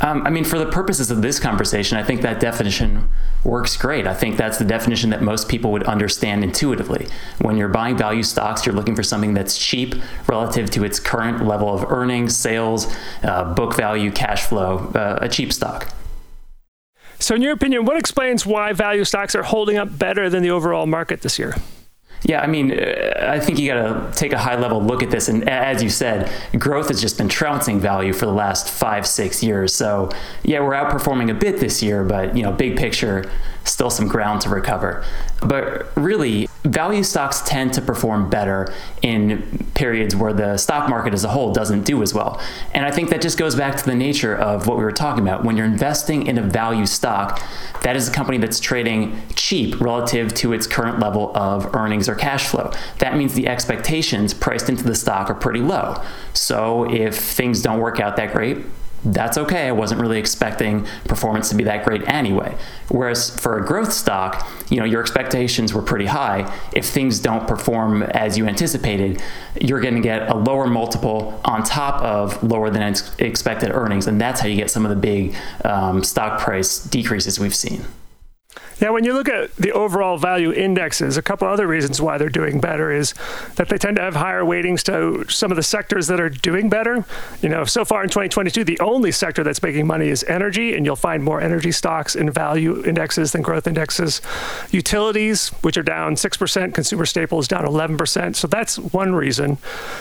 Um, 0.00 0.26
I 0.26 0.30
mean, 0.30 0.44
for 0.44 0.58
the 0.58 0.66
purposes 0.66 1.10
of 1.10 1.22
this 1.22 1.38
conversation, 1.38 1.98
I 1.98 2.02
think 2.02 2.22
that 2.22 2.40
definition 2.40 3.08
works 3.44 3.76
great. 3.76 4.06
I 4.06 4.14
think 4.14 4.36
that's 4.36 4.58
the 4.58 4.64
definition 4.64 5.10
that 5.10 5.22
most 5.22 5.48
people 5.48 5.70
would 5.72 5.82
understand 5.84 6.42
intuitively. 6.42 7.08
When 7.40 7.56
you're 7.56 7.68
buying 7.68 7.96
value 7.96 8.22
stocks, 8.22 8.64
you're 8.64 8.74
looking 8.74 8.96
for 8.96 9.02
something 9.02 9.34
that's 9.34 9.58
cheap 9.58 9.94
relative 10.28 10.70
to 10.70 10.84
its 10.84 10.98
current 10.98 11.44
level 11.44 11.72
of 11.72 11.90
earnings, 11.90 12.36
sales, 12.36 12.92
uh, 13.22 13.52
book 13.54 13.76
value, 13.76 14.10
cash 14.10 14.42
flow, 14.44 14.90
uh, 14.94 15.18
a 15.20 15.28
cheap 15.28 15.52
stock. 15.52 15.92
So, 17.18 17.36
in 17.36 17.42
your 17.42 17.52
opinion, 17.52 17.84
what 17.84 17.96
explains 17.96 18.44
why 18.44 18.72
value 18.72 19.04
stocks 19.04 19.36
are 19.36 19.44
holding 19.44 19.76
up 19.76 19.96
better 19.96 20.28
than 20.28 20.42
the 20.42 20.50
overall 20.50 20.86
market 20.86 21.20
this 21.20 21.38
year? 21.38 21.54
Yeah, 22.24 22.40
I 22.40 22.46
mean, 22.46 22.72
uh, 22.72 23.26
I 23.28 23.40
think 23.40 23.58
you 23.58 23.68
got 23.68 23.82
to 23.82 24.18
take 24.18 24.32
a 24.32 24.38
high 24.38 24.58
level 24.58 24.82
look 24.82 25.02
at 25.02 25.10
this. 25.10 25.28
And 25.28 25.48
as 25.48 25.82
you 25.82 25.90
said, 25.90 26.30
growth 26.58 26.88
has 26.88 27.00
just 27.00 27.18
been 27.18 27.28
trouncing 27.28 27.80
value 27.80 28.12
for 28.12 28.26
the 28.26 28.32
last 28.32 28.68
five, 28.68 29.06
six 29.06 29.42
years. 29.42 29.74
So, 29.74 30.10
yeah, 30.44 30.60
we're 30.60 30.72
outperforming 30.72 31.30
a 31.30 31.34
bit 31.34 31.58
this 31.58 31.82
year, 31.82 32.04
but, 32.04 32.36
you 32.36 32.42
know, 32.42 32.52
big 32.52 32.76
picture, 32.76 33.30
still 33.64 33.90
some 33.90 34.06
ground 34.06 34.40
to 34.42 34.50
recover. 34.50 35.04
But 35.40 35.90
really, 35.96 36.48
value 36.64 37.02
stocks 37.02 37.40
tend 37.42 37.72
to 37.74 37.82
perform 37.82 38.30
better 38.30 38.72
in 39.02 39.66
periods 39.74 40.14
where 40.14 40.32
the 40.32 40.56
stock 40.56 40.88
market 40.88 41.12
as 41.12 41.24
a 41.24 41.28
whole 41.28 41.52
doesn't 41.52 41.82
do 41.84 42.02
as 42.02 42.14
well. 42.14 42.40
And 42.72 42.86
I 42.86 42.90
think 42.90 43.10
that 43.10 43.20
just 43.20 43.38
goes 43.38 43.56
back 43.56 43.76
to 43.76 43.84
the 43.84 43.94
nature 43.94 44.36
of 44.36 44.66
what 44.66 44.78
we 44.78 44.84
were 44.84 44.92
talking 44.92 45.26
about. 45.26 45.44
When 45.44 45.56
you're 45.56 45.66
investing 45.66 46.26
in 46.26 46.38
a 46.38 46.42
value 46.42 46.86
stock, 46.86 47.42
that 47.82 47.96
is 47.96 48.08
a 48.08 48.12
company 48.12 48.38
that's 48.38 48.60
trading 48.60 49.20
cheap 49.34 49.80
relative 49.80 50.32
to 50.34 50.52
its 50.52 50.66
current 50.66 51.00
level 51.00 51.36
of 51.36 51.74
earnings 51.74 52.08
or 52.08 52.14
cash 52.14 52.46
flow. 52.46 52.70
That 52.98 53.16
means 53.16 53.34
the 53.34 53.48
expectations 53.48 54.32
priced 54.32 54.68
into 54.68 54.84
the 54.84 54.94
stock 54.94 55.30
are 55.30 55.34
pretty 55.34 55.60
low. 55.60 56.00
So 56.32 56.88
if 56.92 57.16
things 57.16 57.60
don't 57.60 57.80
work 57.80 57.98
out 57.98 58.16
that 58.16 58.32
great, 58.32 58.58
that's 59.04 59.36
okay. 59.36 59.68
I 59.68 59.72
wasn't 59.72 60.00
really 60.00 60.18
expecting 60.18 60.86
performance 61.04 61.48
to 61.50 61.54
be 61.54 61.64
that 61.64 61.84
great 61.84 62.06
anyway. 62.08 62.56
Whereas 62.88 63.30
for 63.38 63.58
a 63.58 63.64
growth 63.64 63.92
stock, 63.92 64.48
you 64.70 64.78
know, 64.78 64.84
your 64.84 65.00
expectations 65.00 65.74
were 65.74 65.82
pretty 65.82 66.06
high. 66.06 66.52
If 66.72 66.86
things 66.86 67.18
don't 67.18 67.48
perform 67.48 68.02
as 68.02 68.38
you 68.38 68.46
anticipated, 68.46 69.22
you're 69.60 69.80
going 69.80 69.94
to 69.94 70.00
get 70.00 70.28
a 70.30 70.36
lower 70.36 70.66
multiple 70.66 71.40
on 71.44 71.62
top 71.64 72.02
of 72.02 72.42
lower 72.42 72.70
than 72.70 72.94
expected 73.18 73.70
earnings, 73.70 74.06
and 74.06 74.20
that's 74.20 74.40
how 74.40 74.48
you 74.48 74.56
get 74.56 74.70
some 74.70 74.84
of 74.84 74.90
the 74.90 74.96
big 74.96 75.34
um, 75.64 76.04
stock 76.04 76.40
price 76.40 76.82
decreases 76.84 77.40
we've 77.40 77.54
seen. 77.54 77.84
Now, 78.82 78.92
when 78.92 79.04
you 79.04 79.12
look 79.12 79.28
at 79.28 79.54
the 79.54 79.70
overall 79.70 80.18
value 80.18 80.52
indexes, 80.52 81.16
a 81.16 81.22
couple 81.22 81.46
other 81.46 81.68
reasons 81.68 82.02
why 82.02 82.18
they're 82.18 82.28
doing 82.28 82.60
better 82.60 82.90
is 82.90 83.14
that 83.54 83.68
they 83.68 83.78
tend 83.78 83.94
to 83.94 84.02
have 84.02 84.16
higher 84.16 84.44
weightings 84.44 84.82
to 84.84 85.24
some 85.28 85.52
of 85.52 85.56
the 85.56 85.62
sectors 85.62 86.08
that 86.08 86.18
are 86.18 86.28
doing 86.28 86.68
better. 86.68 87.04
You 87.42 87.48
know, 87.48 87.64
so 87.64 87.84
far 87.84 88.02
in 88.02 88.08
2022, 88.08 88.64
the 88.64 88.80
only 88.80 89.12
sector 89.12 89.44
that's 89.44 89.62
making 89.62 89.86
money 89.86 90.08
is 90.08 90.24
energy, 90.24 90.74
and 90.74 90.84
you'll 90.84 90.96
find 90.96 91.22
more 91.22 91.40
energy 91.40 91.70
stocks 91.70 92.16
in 92.16 92.28
value 92.28 92.84
indexes 92.84 93.30
than 93.30 93.42
growth 93.42 93.68
indexes. 93.68 94.20
Utilities, 94.72 95.50
which 95.62 95.76
are 95.76 95.84
down 95.84 96.16
6%, 96.16 96.74
consumer 96.74 97.06
staples 97.06 97.46
down 97.46 97.64
11%. 97.64 98.34
So 98.34 98.48
that's 98.48 98.80
one 98.80 99.14
reason. 99.14 99.58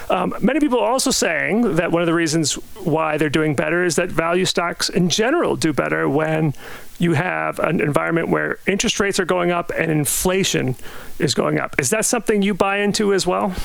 Um, 0.09 0.33
many 0.41 0.59
people 0.59 0.79
are 0.79 0.89
also 0.89 1.11
saying 1.11 1.75
that 1.75 1.91
one 1.91 2.01
of 2.01 2.07
the 2.07 2.15
reasons 2.15 2.55
why 2.83 3.17
they're 3.19 3.29
doing 3.29 3.53
better 3.53 3.83
is 3.83 3.95
that 3.97 4.09
value 4.09 4.45
stocks 4.45 4.89
in 4.89 5.09
general 5.09 5.55
do 5.55 5.71
better 5.71 6.09
when 6.09 6.55
you 7.01 7.13
have 7.13 7.57
an 7.59 7.81
environment 7.81 8.29
where 8.29 8.59
interest 8.67 8.99
rates 8.99 9.19
are 9.19 9.25
going 9.25 9.49
up 9.49 9.71
and 9.75 9.89
inflation 9.89 10.75
is 11.17 11.33
going 11.33 11.59
up. 11.59 11.75
Is 11.79 11.89
that 11.89 12.05
something 12.05 12.43
you 12.43 12.53
buy 12.53 12.77
into 12.77 13.11
as 13.13 13.25
well? 13.25 13.55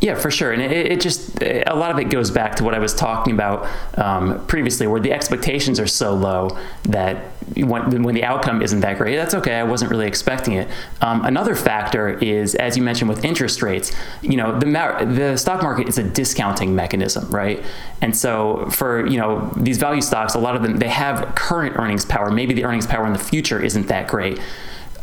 Yeah, 0.00 0.16
for 0.16 0.30
sure. 0.30 0.52
And 0.52 0.60
it, 0.60 0.92
it, 0.92 1.00
just, 1.00 1.42
a 1.42 1.74
lot 1.74 1.90
of 1.90 1.98
it 1.98 2.10
goes 2.10 2.30
back 2.30 2.56
to 2.56 2.64
what 2.64 2.74
I 2.74 2.78
was 2.78 2.92
talking 2.94 3.32
about 3.32 3.66
um, 3.96 4.44
previously, 4.46 4.86
where 4.86 5.00
the 5.00 5.12
expectations 5.12 5.80
are 5.80 5.86
so 5.86 6.14
low 6.14 6.58
that 6.82 7.32
when, 7.56 8.02
when, 8.02 8.14
the 8.14 8.24
outcome 8.24 8.60
isn't 8.60 8.80
that 8.80 8.98
great, 8.98 9.16
that's 9.16 9.34
okay. 9.34 9.54
I 9.54 9.62
wasn't 9.62 9.90
really 9.90 10.06
expecting 10.06 10.54
it. 10.54 10.68
Um, 11.00 11.24
another 11.24 11.54
factor 11.54 12.18
is, 12.18 12.54
as 12.56 12.76
you 12.76 12.82
mentioned 12.82 13.08
with 13.08 13.24
interest 13.24 13.62
rates, 13.62 13.92
you 14.20 14.36
know, 14.36 14.58
the, 14.58 14.66
the 14.66 15.36
stock 15.36 15.62
market 15.62 15.88
is 15.88 15.96
a 15.96 16.02
discounting 16.02 16.74
mechanism, 16.74 17.30
right? 17.30 17.64
And 18.02 18.16
so 18.16 18.68
for, 18.70 19.06
you 19.06 19.18
know, 19.18 19.50
these 19.56 19.78
value 19.78 20.02
stocks, 20.02 20.34
a 20.34 20.38
lot 20.38 20.56
of 20.56 20.62
them, 20.62 20.78
they 20.78 20.88
have 20.88 21.34
current 21.34 21.76
earnings 21.76 22.04
power. 22.04 22.30
Maybe 22.30 22.52
the 22.52 22.64
earnings 22.64 22.86
power 22.86 23.06
in 23.06 23.12
the 23.12 23.18
future 23.18 23.62
isn't 23.62 23.86
that 23.86 24.08
great. 24.08 24.40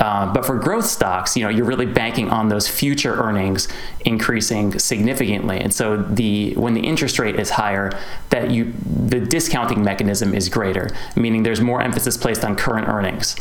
Uh, 0.01 0.34
but 0.34 0.43
for 0.46 0.58
growth 0.58 0.86
stocks, 0.86 1.38
you 1.38 1.43
know, 1.43 1.50
you're 1.50 1.65
really 1.65 1.86
banking 1.86 2.27
on 2.29 2.50
those 2.50 2.67
future 2.67 3.13
earnings 3.22 3.67
increasing 4.03 4.77
significantly. 4.79 5.60
And 5.60 5.72
so 5.72 5.98
the 5.98 6.55
when 6.55 6.74
the 6.74 6.81
interest 6.81 7.20
rate 7.20 7.39
is 7.39 7.51
higher, 7.51 7.91
that 8.31 8.50
you 8.50 8.74
the 8.84 9.20
discounting 9.20 9.84
mechanism 9.84 10.34
is 10.34 10.50
greater, 10.50 10.89
meaning 11.15 11.43
there's 11.43 11.62
more 11.62 11.81
emphasis 11.81 12.17
placed 12.17 12.43
on 12.43 12.55
current 12.55 12.88
earnings. 12.88 13.36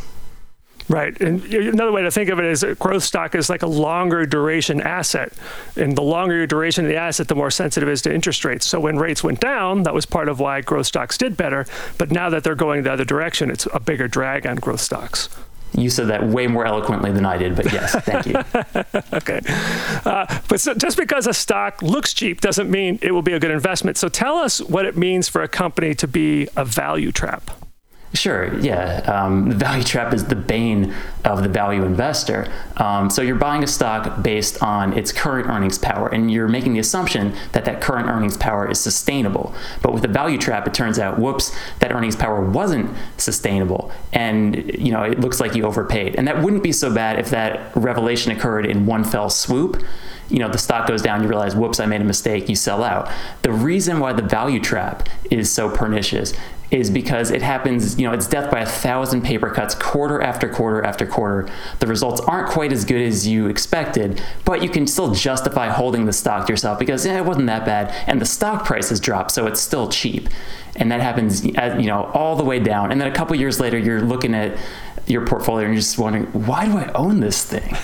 Right. 0.91 1.19
And 1.21 1.43
another 1.55 1.93
way 1.93 2.03
to 2.03 2.11
think 2.11 2.31
of 2.31 2.41
it 2.41 2.45
is 2.45 2.65
a 2.65 2.75
growth 2.75 3.05
stock 3.05 3.37
is 3.37 3.49
like 3.49 3.63
a 3.63 3.69
longer 3.69 4.27
duration 4.27 4.81
asset. 4.81 5.33
And 5.77 5.97
the 5.97 6.03
longer 6.03 6.37
your 6.37 6.49
duration 6.49 6.85
of 6.85 6.91
the 6.91 6.97
asset, 6.97 7.29
the 7.29 7.37
more 7.37 7.51
sensitive 7.51 7.89
it 7.89 7.93
is 7.93 8.03
to 8.03 8.13
interest 8.13 8.45
rates. 8.45 8.67
So 8.67 8.81
when 8.81 8.99
rates 8.99 9.23
went 9.23 9.39
down, 9.39 9.85
that 9.85 9.95
was 9.95 10.05
part 10.05 10.29
of 10.29 10.41
why 10.41 10.63
growth 10.63 10.87
stocks 10.87 11.17
did 11.17 11.37
better. 11.37 11.65
But 11.97 12.11
now 12.11 12.29
that 12.31 12.43
they're 12.43 12.57
going 12.57 12.83
the 12.83 12.93
other 12.93 13.05
direction, 13.05 13.51
it's 13.51 13.69
a 13.73 13.79
bigger 13.79 14.09
drag 14.09 14.49
on 14.49 14.57
growth 14.57 14.81
stocks. 14.81 15.29
You 15.73 15.91
said 15.91 16.09
that 16.09 16.27
way 16.27 16.47
more 16.47 16.67
eloquently 16.67 17.13
than 17.13 17.25
I 17.25 17.37
did, 17.37 17.55
but 17.57 17.73
yes, 17.73 17.95
thank 18.01 18.27
you. 18.27 18.35
okay. 19.17 19.41
Uh, 20.05 20.41
but 20.49 20.61
so 20.61 20.75
just 20.75 20.97
because 20.97 21.27
a 21.27 21.35
stock 21.35 21.83
looks 21.83 22.13
cheap 22.13 22.41
doesn't 22.41 22.71
mean 22.71 22.99
it 23.03 23.13
will 23.13 23.23
be 23.23 23.33
a 23.33 23.39
good 23.39 23.51
investment. 23.51 23.97
So 23.97 24.09
tell 24.09 24.37
us 24.37 24.61
what 24.61 24.85
it 24.85 24.97
means 24.97 25.29
for 25.29 25.43
a 25.43 25.49
company 25.49 25.95
to 25.95 26.09
be 26.09 26.49
a 26.57 26.65
value 26.65 27.13
trap. 27.13 27.51
Sure, 28.13 28.59
yeah. 28.59 29.03
Um, 29.07 29.51
the 29.51 29.55
value 29.55 29.85
trap 29.85 30.13
is 30.13 30.27
the 30.27 30.35
bane 30.35 30.93
of 31.25 31.45
the 31.45 31.49
value 31.49 31.85
investor. 31.85 32.51
Um, 32.77 33.09
so 33.09 33.23
you're 33.23 33.37
buying 33.37 33.63
a 33.63 33.69
stock 33.69 34.21
based 34.21 34.61
on 34.65 34.99
its 34.99 35.13
current 35.13 35.49
earnings 35.49 35.79
power, 35.79 36.09
and 36.09 36.29
you're 36.29 36.49
making 36.49 36.73
the 36.73 36.81
assumption 36.81 37.35
that 37.53 37.65
that 37.67 37.81
current 37.81 38.09
earnings 38.09 38.37
power 38.37 38.69
is 38.69 38.81
sustainable. 38.81 39.55
But 39.81 39.93
with 39.93 40.03
the 40.03 40.09
value 40.09 40.39
trap, 40.39 40.67
it 40.67 40.75
turns 40.75 40.99
out, 40.99 41.21
whoops, 41.21 41.57
that 41.79 41.93
earnings 41.93 42.17
power 42.17 42.41
wasn't 42.41 42.91
sustainable, 43.17 43.93
and 44.13 44.57
you 44.77 44.91
know 44.91 45.05
it 45.05 45.21
looks 45.21 45.39
like 45.39 45.55
you 45.55 45.65
overpaid. 45.65 46.17
And 46.17 46.27
that 46.27 46.43
wouldn't 46.43 46.65
be 46.65 46.73
so 46.73 46.93
bad 46.93 47.21
if 47.21 47.31
that 47.31 47.75
revelation 47.77 48.33
occurred 48.33 48.67
in 48.67 48.87
one 48.87 49.05
fell 49.05 49.31
swoop 49.31 49.83
you 50.29 50.39
know 50.39 50.49
the 50.49 50.59
stock 50.59 50.87
goes 50.87 51.03
down 51.03 51.23
you 51.23 51.29
realize 51.29 51.57
whoops 51.57 51.81
i 51.81 51.87
made 51.87 52.01
a 52.01 52.05
mistake 52.05 52.49
you 52.49 52.55
sell 52.55 52.85
out 52.85 53.11
the 53.43 53.51
reason 53.51 53.99
why 53.99 54.13
the 54.13 54.23
value 54.23 54.61
trap 54.61 55.09
is 55.29 55.51
so 55.51 55.69
pernicious 55.69 56.33
is 56.71 56.91
because 56.91 57.31
it 57.31 57.43
happens, 57.43 57.99
you 57.99 58.07
know, 58.07 58.13
it's 58.13 58.27
death 58.27 58.51
by 58.51 58.61
a 58.61 58.67
thousand 58.67 59.23
paper 59.23 59.51
cuts 59.51 59.75
quarter 59.75 60.23
after 60.23 60.49
quarter 60.49 60.83
after 60.85 61.05
quarter. 61.05 61.51
The 61.81 61.87
results 61.87 62.21
aren't 62.21 62.49
quite 62.49 62.73
as 62.73 62.85
good 62.85 63.03
as 63.03 63.27
you 63.27 63.49
expected, 63.49 64.23
but 64.45 64.63
you 64.63 64.69
can 64.69 64.87
still 64.87 65.13
justify 65.13 65.69
holding 65.69 66.07
the 66.07 66.13
stock 66.13 66.47
to 66.47 66.53
yourself 66.53 66.79
because 66.79 67.05
eh, 67.07 67.19
it 67.19 67.25
wasn't 67.25 67.47
that 67.47 67.65
bad 67.65 67.93
and 68.07 68.21
the 68.21 68.27
stock 68.27 68.65
price 68.65 68.91
has 68.91 69.01
dropped, 69.01 69.33
so 69.33 69.47
it's 69.47 69.61
still 69.61 69.89
cheap. 69.89 70.29
And 70.77 70.93
that 70.93 71.01
happens, 71.01 71.45
you 71.45 71.87
know, 71.87 72.05
all 72.15 72.37
the 72.37 72.45
way 72.45 72.61
down. 72.61 72.93
And 72.93 73.01
then 73.01 73.09
a 73.09 73.15
couple 73.15 73.35
years 73.37 73.59
later, 73.59 73.77
you're 73.77 74.01
looking 74.01 74.35
at 74.35 74.57
your 75.07 75.27
portfolio 75.27 75.67
and 75.67 75.75
you're 75.75 75.81
just 75.81 75.99
wondering, 75.99 76.27
why 76.27 76.67
do 76.67 76.77
I 76.79 76.93
own 76.93 77.19
this 77.19 77.45
thing? 77.45 77.77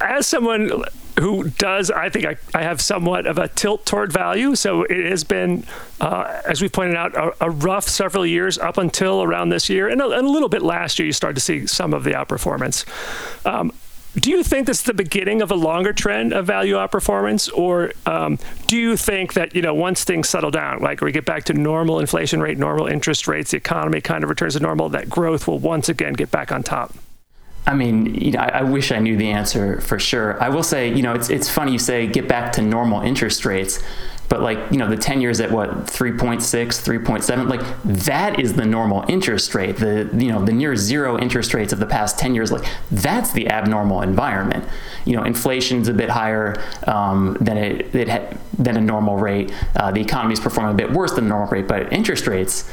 As 0.00 0.26
someone 0.28 0.84
who 1.18 1.50
does, 1.50 1.90
I 1.90 2.08
think 2.08 2.24
I, 2.24 2.36
I, 2.54 2.62
have 2.62 2.80
somewhat 2.80 3.26
of 3.26 3.38
a 3.38 3.48
tilt 3.48 3.84
toward 3.84 4.12
value. 4.12 4.54
So 4.54 4.82
it 4.84 5.10
has 5.10 5.24
been, 5.24 5.64
uh, 6.00 6.40
as 6.46 6.62
we 6.62 6.68
pointed 6.68 6.96
out, 6.96 7.14
a, 7.14 7.46
a, 7.46 7.50
rough 7.50 7.88
several 7.88 8.26
years 8.26 8.58
up 8.58 8.78
until 8.78 9.22
around 9.22 9.50
this 9.50 9.68
year. 9.68 9.88
And 9.88 10.00
a, 10.00 10.08
and 10.10 10.26
a, 10.26 10.30
little 10.30 10.48
bit 10.48 10.62
last 10.62 10.98
year, 10.98 11.06
you 11.06 11.12
started 11.12 11.34
to 11.34 11.40
see 11.40 11.66
some 11.66 11.92
of 11.92 12.04
the 12.04 12.12
outperformance. 12.12 12.86
Um, 13.46 13.72
do 14.14 14.30
you 14.30 14.42
think 14.42 14.66
this 14.66 14.80
is 14.80 14.84
the 14.84 14.94
beginning 14.94 15.40
of 15.40 15.50
a 15.50 15.54
longer 15.54 15.92
trend 15.94 16.34
of 16.34 16.46
value 16.46 16.74
outperformance, 16.74 17.50
or 17.56 17.92
um, 18.04 18.38
do 18.66 18.76
you 18.76 18.94
think 18.94 19.32
that 19.32 19.54
you 19.54 19.62
know 19.62 19.72
once 19.72 20.04
things 20.04 20.28
settle 20.28 20.50
down, 20.50 20.80
like 20.80 21.00
we 21.00 21.12
get 21.12 21.24
back 21.24 21.44
to 21.44 21.54
normal 21.54 21.98
inflation 21.98 22.42
rate, 22.42 22.58
normal 22.58 22.86
interest 22.86 23.26
rates, 23.26 23.52
the 23.52 23.56
economy 23.56 24.02
kind 24.02 24.22
of 24.22 24.28
returns 24.28 24.52
to 24.52 24.60
normal, 24.60 24.90
that 24.90 25.08
growth 25.08 25.48
will 25.48 25.58
once 25.58 25.88
again 25.88 26.12
get 26.12 26.30
back 26.30 26.52
on 26.52 26.62
top? 26.62 26.94
I 27.66 27.74
mean, 27.74 28.14
you 28.14 28.32
know, 28.32 28.40
I, 28.40 28.58
I, 28.58 28.62
wish 28.62 28.90
I 28.90 28.98
knew 28.98 29.16
the 29.16 29.30
answer 29.30 29.80
for 29.80 29.98
sure. 29.98 30.42
I 30.42 30.48
will 30.48 30.64
say, 30.64 30.92
you 30.92 31.02
know, 31.02 31.14
it's 31.14 31.30
it's 31.30 31.48
funny 31.48 31.72
you 31.72 31.78
say 31.78 32.08
get 32.08 32.26
back 32.26 32.52
to 32.54 32.62
normal 32.62 33.02
interest 33.02 33.44
rates, 33.44 33.80
but 34.28 34.40
like, 34.40 34.58
you 34.72 34.78
know, 34.78 34.88
the 34.88 34.96
10 34.96 35.20
years 35.20 35.40
at 35.40 35.52
what 35.52 35.70
3.6, 35.86 36.40
3.7, 36.40 37.48
like 37.48 37.60
that 37.84 38.40
is 38.40 38.54
the 38.54 38.64
normal 38.64 39.04
interest 39.06 39.54
rate. 39.54 39.76
The 39.76 40.10
you 40.12 40.32
know, 40.32 40.44
the 40.44 40.52
near 40.52 40.74
zero 40.74 41.18
interest 41.18 41.54
rates 41.54 41.72
of 41.72 41.78
the 41.78 41.86
past 41.86 42.18
10 42.18 42.34
years, 42.34 42.50
like 42.50 42.64
that's 42.90 43.30
the 43.32 43.48
abnormal 43.48 44.02
environment. 44.02 44.64
You 45.04 45.16
know, 45.16 45.22
inflation's 45.22 45.86
a 45.86 45.94
bit 45.94 46.08
higher 46.08 46.60
um, 46.88 47.36
than 47.40 47.58
it, 47.58 47.94
it 47.94 48.08
ha- 48.08 48.36
than 48.58 48.76
a 48.76 48.80
normal 48.80 49.18
rate. 49.18 49.52
Uh, 49.76 49.92
the 49.92 50.00
economy 50.00 50.32
is 50.32 50.40
performing 50.40 50.74
a 50.74 50.76
bit 50.76 50.90
worse 50.90 51.12
than 51.12 51.28
normal 51.28 51.48
rate, 51.48 51.68
but 51.68 51.92
interest 51.92 52.26
rates, 52.26 52.68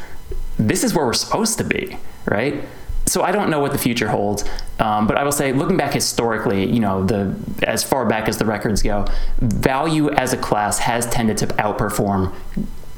this 0.58 0.84
is 0.84 0.96
where 0.96 1.05
we're 1.05 1.13
supposed 1.13 1.60
to 1.60 1.63
be, 1.63 1.98
right? 2.25 2.63
So 3.10 3.24
I 3.24 3.32
don't 3.32 3.50
know 3.50 3.60
what 3.60 3.72
the 3.72 3.78
future 3.78 4.08
holds, 4.08 4.44
um, 4.80 5.08
but 5.08 5.18
I 5.18 5.24
will 5.24 5.32
say, 5.32 5.51
looking 5.51 5.78
back 5.78 5.94
historically, 5.94 6.70
you 6.72 6.80
know, 6.80 7.06
the 7.06 7.36
as 7.63 7.84
far 7.84 8.06
back 8.06 8.28
as 8.28 8.38
the 8.38 8.46
records 8.46 8.82
go, 8.82 9.06
value 9.39 10.10
as 10.12 10.34
a 10.34 10.38
class 10.38 10.80
has 10.80 11.06
tended 11.08 11.38
to 11.39 11.48
outperform 11.48 12.34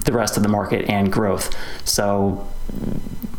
the 0.05 0.13
rest 0.13 0.37
of 0.37 0.43
the 0.43 0.49
market 0.49 0.89
and 0.89 1.11
growth. 1.11 1.55
So 1.85 2.47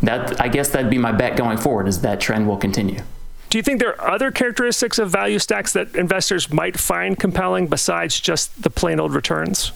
that 0.02 0.40
I 0.40 0.48
guess 0.48 0.70
that'd 0.70 0.90
be 0.90 0.98
my 0.98 1.12
bet 1.12 1.36
going 1.36 1.58
forward 1.58 1.88
is 1.88 2.00
that 2.00 2.20
trend 2.20 2.46
will 2.46 2.56
continue. 2.56 3.02
Do 3.50 3.58
you 3.58 3.62
think 3.62 3.80
there 3.80 4.00
are 4.00 4.14
other 4.14 4.30
characteristics 4.30 4.98
of 4.98 5.10
value 5.10 5.38
stacks 5.38 5.74
that 5.74 5.94
investors 5.94 6.50
might 6.50 6.78
find 6.80 7.18
compelling 7.18 7.66
besides 7.66 8.18
just 8.18 8.62
the 8.62 8.70
plain 8.70 8.98
old 8.98 9.14
returns? 9.14 9.72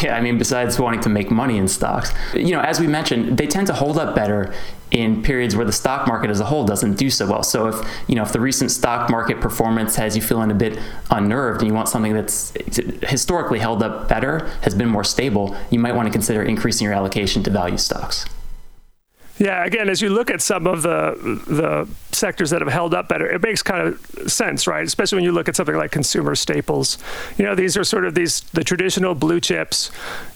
Yeah, 0.00 0.16
I 0.16 0.20
mean, 0.20 0.38
besides 0.38 0.78
wanting 0.78 1.00
to 1.00 1.08
make 1.08 1.30
money 1.30 1.58
in 1.58 1.68
stocks, 1.68 2.14
you 2.32 2.52
know, 2.52 2.60
as 2.60 2.80
we 2.80 2.86
mentioned, 2.86 3.36
they 3.36 3.46
tend 3.46 3.66
to 3.66 3.74
hold 3.74 3.98
up 3.98 4.14
better 4.14 4.54
in 4.92 5.22
periods 5.22 5.56
where 5.56 5.64
the 5.64 5.72
stock 5.72 6.06
market 6.06 6.30
as 6.30 6.38
a 6.38 6.44
whole 6.44 6.64
doesn't 6.64 6.94
do 6.94 7.10
so 7.10 7.26
well. 7.26 7.42
So 7.42 7.66
if 7.68 7.88
you 8.06 8.14
know 8.14 8.22
if 8.22 8.32
the 8.32 8.40
recent 8.40 8.70
stock 8.70 9.10
market 9.10 9.40
performance 9.40 9.96
has 9.96 10.14
you 10.14 10.22
feeling 10.22 10.50
a 10.50 10.54
bit 10.54 10.78
unnerved 11.10 11.62
and 11.62 11.68
you 11.68 11.74
want 11.74 11.88
something 11.88 12.12
that's 12.12 12.52
historically 13.02 13.58
held 13.58 13.82
up 13.82 14.08
better, 14.08 14.46
has 14.60 14.74
been 14.74 14.88
more 14.88 15.04
stable, 15.04 15.56
you 15.70 15.78
might 15.78 15.94
want 15.94 16.06
to 16.06 16.12
consider 16.12 16.42
increasing 16.42 16.84
your 16.84 16.94
allocation 16.94 17.42
to 17.42 17.50
value 17.50 17.78
stocks. 17.78 18.26
Yeah, 19.38 19.64
again, 19.64 19.88
as 19.88 20.00
you 20.00 20.10
look 20.10 20.30
at 20.30 20.42
some 20.42 20.66
of 20.66 20.82
the 20.82 21.16
the 21.46 21.88
sectors 22.14 22.50
that 22.50 22.60
have 22.60 22.70
held 22.70 22.94
up 22.94 23.08
better, 23.08 23.26
it 23.26 23.42
makes 23.42 23.62
kind 23.62 23.88
of 23.88 24.30
sense, 24.30 24.66
right? 24.66 24.86
Especially 24.86 25.16
when 25.16 25.24
you 25.24 25.32
look 25.32 25.48
at 25.48 25.56
something 25.56 25.74
like 25.74 25.90
consumer 25.90 26.34
staples. 26.34 26.98
You 27.38 27.46
know, 27.46 27.54
these 27.54 27.76
are 27.76 27.82
sort 27.82 28.04
of 28.04 28.14
these 28.14 28.42
the 28.52 28.62
traditional 28.62 29.14
blue 29.14 29.40
chips. 29.40 29.90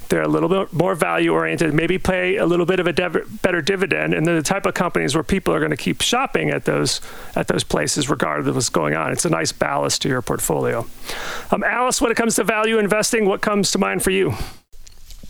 They're 0.09 0.23
a 0.23 0.29
little 0.29 0.49
bit 0.49 0.73
more 0.73 0.95
value 0.95 1.33
oriented, 1.33 1.75
maybe 1.75 1.99
pay 1.99 2.37
a 2.37 2.47
little 2.47 2.67
bit 2.67 2.81
of 2.81 2.87
a 2.87 2.93
dev- 2.93 3.43
better 3.43 3.61
dividend, 3.61 4.15
and 4.15 4.27
they're 4.27 4.37
the 4.37 4.43
type 4.43 4.67
of 4.67 4.75
companies 4.75 5.15
where 5.15 5.25
people 5.25 5.53
are 5.55 5.59
going 5.59 5.71
to 5.71 5.77
keep 5.77 6.01
shopping 6.01 6.51
at 6.51 6.65
those 6.65 7.01
at 7.35 7.49
those 7.49 7.65
places 7.65 8.09
regardless 8.09 8.49
of 8.49 8.55
what's 8.55 8.69
going 8.69 8.95
on. 8.95 9.13
It's 9.13 9.25
a 9.25 9.31
nice 9.31 9.53
ballast 9.53 10.03
to 10.03 10.09
your 10.09 10.23
portfolio. 10.23 10.87
Um, 11.51 11.65
Alice, 11.65 12.01
when 12.01 12.11
it 12.11 12.17
comes 12.17 12.37
to 12.37 12.45
value 12.45 12.79
investing, 12.79 13.27
what 13.27 13.41
comes 13.41 13.71
to 13.73 13.79
mind 13.79 14.03
for 14.03 14.11
you? 14.11 14.35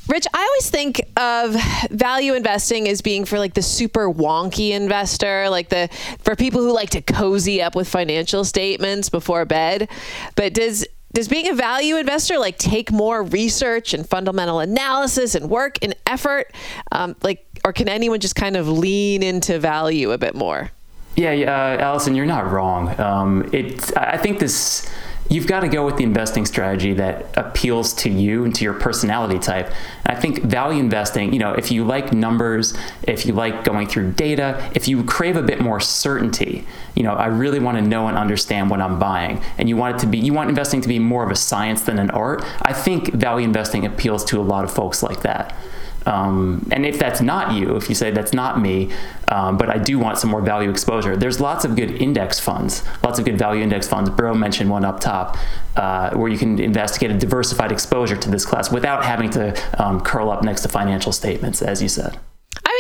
Rich, 0.08 0.26
I 0.32 0.40
always 0.40 0.70
think 0.70 1.00
of 1.16 1.56
value 1.90 2.34
investing 2.34 2.88
as 2.88 3.02
being 3.02 3.24
for 3.24 3.40
like 3.40 3.54
the 3.54 3.62
super 3.62 4.08
wonky 4.08 4.70
investor, 4.70 5.50
like 5.50 5.68
the 5.68 5.88
for 6.20 6.36
people 6.36 6.60
who 6.60 6.72
like 6.72 6.90
to 6.90 7.00
cozy 7.00 7.60
up 7.60 7.74
with 7.74 7.88
financial 7.88 8.44
statements 8.44 9.08
before 9.08 9.44
bed. 9.44 9.88
But 10.36 10.54
does 10.54 10.86
does 11.16 11.29
being 11.29 11.48
a 11.48 11.55
value 11.55 11.96
investor 11.96 12.38
like 12.38 12.59
take 12.59 12.92
more 12.92 13.22
research 13.22 13.94
and 13.94 14.07
fundamental 14.07 14.61
analysis 14.61 15.35
and 15.35 15.48
work 15.48 15.79
and 15.81 15.96
effort, 16.07 16.52
um, 16.92 17.16
like, 17.22 17.46
or 17.64 17.72
can 17.72 17.88
anyone 17.88 18.20
just 18.20 18.37
kind 18.37 18.55
of 18.55 18.68
lean 18.68 19.22
into 19.22 19.59
value 19.59 20.12
a 20.12 20.18
bit 20.18 20.35
more? 20.35 20.70
Yeah, 21.16 21.31
uh, 21.31 21.83
Alison, 21.83 22.14
you're 22.14 22.26
not 22.26 22.50
wrong. 22.50 23.00
Um, 23.00 23.48
it, 23.50 23.96
I 23.96 24.18
think 24.18 24.40
this 24.40 24.87
you've 25.28 25.46
got 25.46 25.60
to 25.60 25.68
go 25.68 25.84
with 25.84 25.96
the 25.96 26.04
investing 26.04 26.46
strategy 26.46 26.94
that 26.94 27.26
appeals 27.36 27.92
to 27.94 28.10
you 28.10 28.44
and 28.44 28.54
to 28.54 28.64
your 28.64 28.74
personality 28.74 29.38
type. 29.38 29.66
And 30.04 30.16
I 30.16 30.20
think 30.20 30.42
value 30.42 30.80
investing, 30.80 31.32
you 31.32 31.38
know, 31.38 31.52
if 31.52 31.70
you 31.70 31.84
like 31.84 32.12
numbers, 32.12 32.76
if 33.02 33.26
you 33.26 33.32
like 33.32 33.64
going 33.64 33.86
through 33.86 34.12
data, 34.12 34.70
if 34.74 34.88
you 34.88 35.04
crave 35.04 35.36
a 35.36 35.42
bit 35.42 35.60
more 35.60 35.80
certainty, 35.80 36.66
you 36.94 37.02
know, 37.02 37.14
I 37.14 37.26
really 37.26 37.58
want 37.58 37.78
to 37.78 37.82
know 37.82 38.08
and 38.08 38.16
understand 38.16 38.70
what 38.70 38.80
I'm 38.80 38.98
buying, 38.98 39.42
and 39.58 39.68
you 39.68 39.76
want 39.76 39.96
it 39.96 39.98
to 40.00 40.06
be, 40.06 40.18
you 40.18 40.32
want 40.32 40.48
investing 40.48 40.80
to 40.80 40.88
be 40.88 40.98
more 40.98 41.24
of 41.24 41.30
a 41.30 41.36
science 41.36 41.82
than 41.82 41.98
an 41.98 42.10
art. 42.10 42.44
I 42.62 42.72
think 42.72 43.12
value 43.12 43.44
investing 43.44 43.84
appeals 43.84 44.24
to 44.26 44.40
a 44.40 44.42
lot 44.42 44.64
of 44.64 44.72
folks 44.72 45.02
like 45.02 45.22
that. 45.22 45.54
Um, 46.06 46.66
and 46.70 46.86
if 46.86 46.98
that's 46.98 47.20
not 47.20 47.52
you, 47.52 47.76
if 47.76 47.88
you 47.88 47.94
say 47.94 48.10
that's 48.12 48.32
not 48.32 48.60
me, 48.60 48.90
um, 49.28 49.58
but 49.58 49.68
I 49.68 49.78
do 49.78 49.98
want 49.98 50.18
some 50.18 50.30
more 50.30 50.40
value 50.40 50.70
exposure, 50.70 51.16
there's 51.16 51.40
lots 51.40 51.64
of 51.64 51.76
good 51.76 51.90
index 51.90 52.38
funds, 52.38 52.84
lots 53.02 53.18
of 53.18 53.24
good 53.24 53.36
value 53.36 53.62
index 53.62 53.88
funds. 53.88 54.08
Bro 54.08 54.34
mentioned 54.34 54.70
one 54.70 54.84
up 54.84 55.00
top, 55.00 55.36
uh, 55.76 56.10
where 56.14 56.30
you 56.30 56.38
can 56.38 56.58
investigate 56.60 57.10
a 57.10 57.18
diversified 57.18 57.72
exposure 57.72 58.16
to 58.16 58.30
this 58.30 58.46
class 58.46 58.70
without 58.70 59.04
having 59.04 59.30
to 59.30 59.54
um, 59.82 60.00
curl 60.00 60.30
up 60.30 60.42
next 60.42 60.62
to 60.62 60.68
financial 60.68 61.12
statements, 61.12 61.60
as 61.60 61.82
you 61.82 61.88
said. 61.88 62.18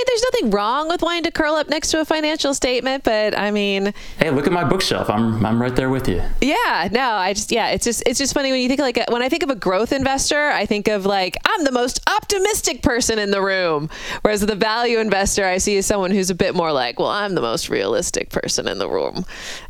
There's 0.06 0.22
nothing 0.32 0.50
wrong 0.50 0.88
with 0.88 1.02
wanting 1.02 1.24
to 1.24 1.30
curl 1.30 1.54
up 1.54 1.68
next 1.68 1.90
to 1.90 2.00
a 2.00 2.04
financial 2.04 2.54
statement, 2.54 3.04
but 3.04 3.36
I 3.36 3.50
mean, 3.50 3.92
hey, 4.18 4.30
look 4.30 4.46
at 4.46 4.52
my 4.52 4.64
bookshelf. 4.64 5.10
I'm 5.10 5.44
I'm 5.44 5.60
right 5.60 5.74
there 5.74 5.90
with 5.90 6.08
you. 6.08 6.22
Yeah, 6.40 6.88
no, 6.92 7.10
I 7.10 7.32
just 7.32 7.50
yeah, 7.50 7.68
it's 7.68 7.84
just 7.84 8.02
it's 8.06 8.18
just 8.18 8.32
funny 8.32 8.52
when 8.52 8.60
you 8.60 8.68
think 8.68 8.80
like 8.80 8.98
when 9.10 9.22
I 9.22 9.28
think 9.28 9.42
of 9.42 9.50
a 9.50 9.54
growth 9.56 9.92
investor, 9.92 10.48
I 10.48 10.64
think 10.66 10.88
of 10.88 11.06
like 11.06 11.36
I'm 11.44 11.64
the 11.64 11.72
most 11.72 12.00
optimistic 12.08 12.82
person 12.82 13.18
in 13.18 13.30
the 13.30 13.42
room, 13.42 13.90
whereas 14.22 14.40
the 14.40 14.54
value 14.54 14.98
investor 14.98 15.44
I 15.44 15.58
see 15.58 15.76
is 15.76 15.86
someone 15.86 16.10
who's 16.10 16.30
a 16.30 16.34
bit 16.34 16.54
more 16.54 16.72
like, 16.72 16.98
well, 16.98 17.08
I'm 17.08 17.34
the 17.34 17.40
most 17.40 17.68
realistic 17.68 18.30
person 18.30 18.68
in 18.68 18.78
the 18.78 18.88
room. 18.88 19.24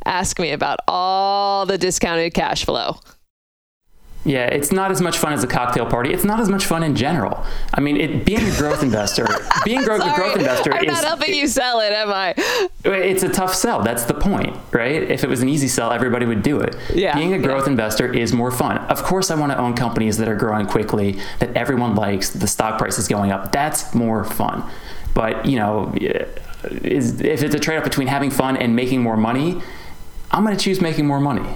Ask 0.04 0.38
me 0.38 0.52
about 0.52 0.80
all 0.86 1.66
the 1.66 1.78
discounted 1.78 2.34
cash 2.34 2.64
flow. 2.64 3.00
Yeah, 4.24 4.46
it's 4.46 4.72
not 4.72 4.90
as 4.90 5.00
much 5.00 5.18
fun 5.18 5.32
as 5.32 5.44
a 5.44 5.46
cocktail 5.46 5.86
party. 5.86 6.12
It's 6.12 6.24
not 6.24 6.40
as 6.40 6.48
much 6.48 6.64
fun 6.64 6.82
in 6.82 6.96
general. 6.96 7.44
I 7.72 7.80
mean, 7.80 7.96
it, 7.96 8.24
being 8.24 8.42
a 8.42 8.56
growth 8.56 8.82
investor, 8.82 9.26
being 9.64 9.80
a 9.80 9.84
growth 9.84 10.02
investor 10.36 10.72
I'm 10.74 10.84
is 10.84 10.88
not 10.88 11.04
helping 11.04 11.32
you 11.32 11.46
sell 11.46 11.78
it, 11.80 11.92
am 11.92 12.10
I? 12.10 12.34
It's 12.84 13.22
a 13.22 13.28
tough 13.28 13.54
sell. 13.54 13.82
That's 13.82 14.04
the 14.04 14.14
point, 14.14 14.56
right? 14.72 15.00
If 15.00 15.22
it 15.22 15.28
was 15.28 15.42
an 15.42 15.48
easy 15.48 15.68
sell, 15.68 15.92
everybody 15.92 16.26
would 16.26 16.42
do 16.42 16.60
it. 16.60 16.76
Yeah, 16.92 17.14
being 17.14 17.34
a 17.34 17.38
growth 17.38 17.66
yeah. 17.66 17.72
investor 17.72 18.12
is 18.12 18.32
more 18.32 18.50
fun. 18.50 18.78
Of 18.78 19.04
course, 19.04 19.30
I 19.30 19.36
want 19.36 19.52
to 19.52 19.58
own 19.58 19.74
companies 19.74 20.18
that 20.18 20.28
are 20.28 20.36
growing 20.36 20.66
quickly, 20.66 21.20
that 21.38 21.56
everyone 21.56 21.94
likes, 21.94 22.30
the 22.30 22.48
stock 22.48 22.78
price 22.78 22.98
is 22.98 23.06
going 23.06 23.30
up. 23.30 23.52
That's 23.52 23.94
more 23.94 24.24
fun. 24.24 24.68
But 25.14 25.46
you 25.46 25.56
know, 25.56 25.94
is, 26.64 27.20
if 27.20 27.42
it's 27.42 27.54
a 27.54 27.60
trade-off 27.60 27.84
between 27.84 28.08
having 28.08 28.30
fun 28.30 28.56
and 28.56 28.74
making 28.74 29.02
more 29.02 29.16
money, 29.16 29.60
I'm 30.30 30.44
going 30.44 30.56
to 30.56 30.62
choose 30.62 30.80
making 30.80 31.06
more 31.06 31.20
money. 31.20 31.46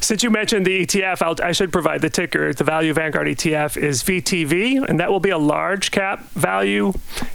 Since 0.00 0.22
you 0.22 0.30
mentioned 0.30 0.66
the 0.66 0.86
ETF, 0.86 1.22
I'll, 1.22 1.34
i 1.42 1.52
should 1.52 1.72
provide 1.72 2.00
the 2.00 2.10
ticker. 2.10 2.52
The 2.52 2.64
Value 2.64 2.92
Vanguard 2.92 3.26
ETF 3.26 3.76
is 3.76 4.02
VTV, 4.02 4.88
and 4.88 5.00
that 5.00 5.10
will 5.10 5.20
be 5.20 5.30
a 5.30 5.38
large 5.38 5.90
cap 5.90 6.30
value 6.30 6.92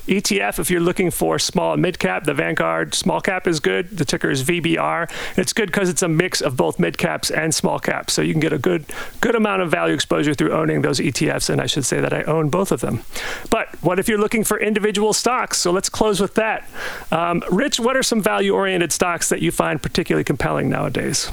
ETF. 0.07 0.59
If 0.59 0.69
you're 0.69 0.81
looking 0.81 1.11
for 1.11 1.39
small 1.39 1.73
and 1.73 1.81
mid 1.81 1.99
cap, 1.99 2.23
the 2.23 2.33
Vanguard 2.33 2.95
small 2.95 3.21
cap 3.21 3.47
is 3.47 3.59
good. 3.59 3.97
The 3.97 4.05
ticker 4.05 4.29
is 4.29 4.43
VBR. 4.43 5.09
It's 5.37 5.53
good 5.53 5.67
because 5.67 5.89
it's 5.89 6.01
a 6.01 6.07
mix 6.07 6.41
of 6.41 6.55
both 6.55 6.79
mid 6.79 6.97
caps 6.97 7.29
and 7.29 7.53
small 7.53 7.79
caps, 7.79 8.13
so 8.13 8.21
you 8.21 8.33
can 8.33 8.39
get 8.39 8.53
a 8.53 8.57
good 8.57 8.85
good 9.21 9.35
amount 9.35 9.61
of 9.61 9.69
value 9.69 9.93
exposure 9.93 10.33
through 10.33 10.53
owning 10.53 10.81
those 10.81 10.99
ETFs. 10.99 11.49
And 11.49 11.61
I 11.61 11.65
should 11.65 11.85
say 11.85 11.99
that 11.99 12.13
I 12.13 12.23
own 12.23 12.49
both 12.49 12.71
of 12.71 12.81
them. 12.81 13.03
But 13.49 13.75
what 13.81 13.99
if 13.99 14.07
you're 14.07 14.19
looking 14.19 14.43
for 14.43 14.59
individual 14.59 15.13
stocks? 15.13 15.57
So 15.57 15.71
let's 15.71 15.89
close 15.89 16.21
with 16.21 16.35
that. 16.35 16.67
Um, 17.11 17.43
Rich, 17.51 17.79
what 17.79 17.97
are 17.97 18.03
some 18.03 18.21
value 18.21 18.53
oriented 18.53 18.91
stocks 18.91 19.29
that 19.29 19.41
you 19.41 19.51
find 19.51 19.81
particularly 19.81 20.23
compelling 20.23 20.69
nowadays? 20.69 21.29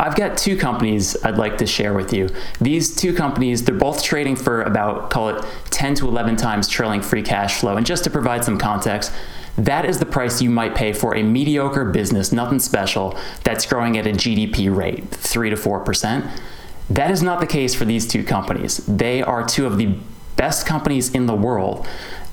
I've 0.00 0.16
got 0.16 0.38
two 0.38 0.56
companies 0.56 1.14
I'd 1.24 1.36
like 1.36 1.58
to 1.58 1.66
share 1.66 1.92
with 1.92 2.14
you. 2.14 2.30
These 2.58 2.96
two 2.96 3.12
companies, 3.12 3.64
they're 3.64 3.74
both 3.74 4.02
trading 4.02 4.34
for 4.34 4.62
about, 4.62 5.10
call 5.10 5.28
it 5.28 5.44
10 5.68 5.96
to 5.96 6.08
11 6.08 6.36
times 6.36 6.68
trailing 6.68 7.02
free 7.02 7.22
cash 7.22 7.60
flow. 7.60 7.76
And 7.76 7.84
just 7.84 8.04
to 8.04 8.10
provide 8.10 8.42
some 8.42 8.56
context, 8.56 9.12
that 9.58 9.84
is 9.84 9.98
the 9.98 10.06
price 10.06 10.40
you 10.40 10.48
might 10.48 10.74
pay 10.74 10.94
for 10.94 11.14
a 11.14 11.22
mediocre 11.22 11.84
business, 11.84 12.32
nothing 12.32 12.60
special, 12.60 13.14
that's 13.44 13.66
growing 13.66 13.98
at 13.98 14.06
a 14.06 14.12
GDP 14.12 14.74
rate, 14.74 15.06
3 15.10 15.50
to 15.50 15.56
4%. 15.56 16.40
That 16.88 17.10
is 17.10 17.22
not 17.22 17.40
the 17.40 17.46
case 17.46 17.74
for 17.74 17.84
these 17.84 18.06
two 18.08 18.24
companies. 18.24 18.78
They 18.86 19.22
are 19.22 19.46
two 19.46 19.66
of 19.66 19.76
the 19.76 19.98
best 20.36 20.66
companies 20.66 21.14
in 21.14 21.26
the 21.26 21.34
world. 21.34 21.86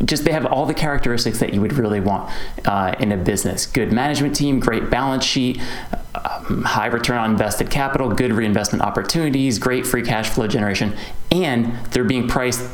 Just 0.06 0.24
they 0.24 0.32
have 0.32 0.46
all 0.46 0.66
the 0.66 0.74
characteristics 0.74 1.40
that 1.40 1.54
you 1.54 1.60
would 1.60 1.74
really 1.74 2.00
want 2.00 2.32
uh, 2.64 2.96
in 3.00 3.12
a 3.12 3.18
business 3.18 3.66
good 3.66 3.92
management 3.92 4.34
team, 4.34 4.62
great 4.62 4.90
balance 4.90 5.26
sheet, 5.26 5.60
um, 6.26 6.64
high 6.64 6.88
return 6.88 7.18
on 7.18 7.32
invested 7.32 7.70
capital, 7.70 8.10
good 8.10 8.34
reinvestment 8.34 8.84
opportunities, 8.84 9.60
great 9.60 9.86
free 9.86 10.04
cash 10.04 10.30
flow 10.30 10.48
generation, 10.48 10.96
and 11.32 11.74
they're 11.92 12.04
being 12.04 12.28
priced 12.28 12.70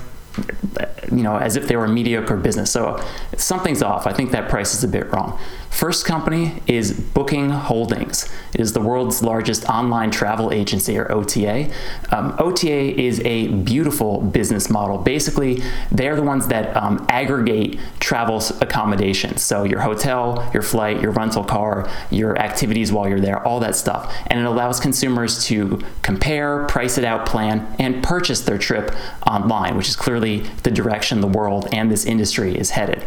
you 1.12 1.24
know, 1.24 1.38
as 1.38 1.56
if 1.56 1.68
they 1.68 1.76
were 1.76 1.86
a 1.86 1.90
mediocre 1.90 2.38
business. 2.38 2.72
So 2.72 3.04
something's 3.38 3.82
off. 3.82 4.08
I 4.08 4.14
think 4.14 4.32
that 4.32 4.50
price 4.50 4.74
is 4.74 4.84
a 4.84 4.88
bit 4.88 5.12
wrong. 5.12 5.40
First 5.70 6.06
company 6.06 6.62
is 6.68 6.94
Booking 6.94 7.50
Holdings. 7.50 8.32
It 8.54 8.62
is 8.62 8.74
the 8.74 8.80
world's 8.80 9.24
largest 9.24 9.66
online 9.66 10.12
travel 10.12 10.52
agency, 10.52 10.96
or 11.00 11.12
OTA. 11.12 11.72
Um, 12.12 12.36
OTA 12.38 13.02
is 13.02 13.20
a 13.26 13.48
beautiful 13.48 14.22
business 14.22 14.70
model. 14.70 15.00
Basically, 15.00 15.64
they're 15.92 16.16
the 16.16 16.22
ones 16.22 16.48
that 16.50 16.78
um, 16.78 17.04
aggregate 17.10 17.80
travel 18.00 18.42
accommodations. 18.62 19.42
So 19.42 19.64
your 19.64 19.80
hotel, 19.80 20.48
your 20.54 20.62
flight, 20.62 21.02
your 21.02 21.12
rental 21.12 21.44
car, 21.44 21.90
your 22.12 22.38
activities 22.38 22.92
while 22.92 23.10
you're 23.10 23.20
there, 23.20 23.46
all 23.46 23.60
that 23.62 23.76
stuff. 23.76 24.16
And 24.28 24.40
it 24.40 24.46
allows 24.46 24.80
consumers 24.80 25.44
to 25.46 25.82
compare, 26.04 26.66
price 26.68 27.00
it 27.00 27.04
out, 27.04 27.26
plan, 27.26 27.76
and 27.80 28.04
purchase 28.04 28.42
their 28.42 28.60
trip 28.60 28.96
online, 29.28 29.76
which 29.76 29.90
is 29.90 29.96
clearly 29.96 30.23
the 30.32 30.72
direction 30.72 31.22
the 31.22 31.28
world 31.28 31.68
and 31.72 31.92
this 31.92 32.06
industry 32.06 32.58
is 32.58 32.72
headed. 32.72 33.04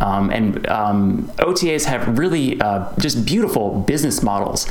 Um, 0.00 0.30
and 0.30 0.66
um, 0.68 1.24
OTAs 1.38 1.84
have 1.86 2.18
really 2.18 2.60
uh, 2.60 2.92
just 2.98 3.26
beautiful 3.26 3.80
business 3.80 4.22
models 4.22 4.68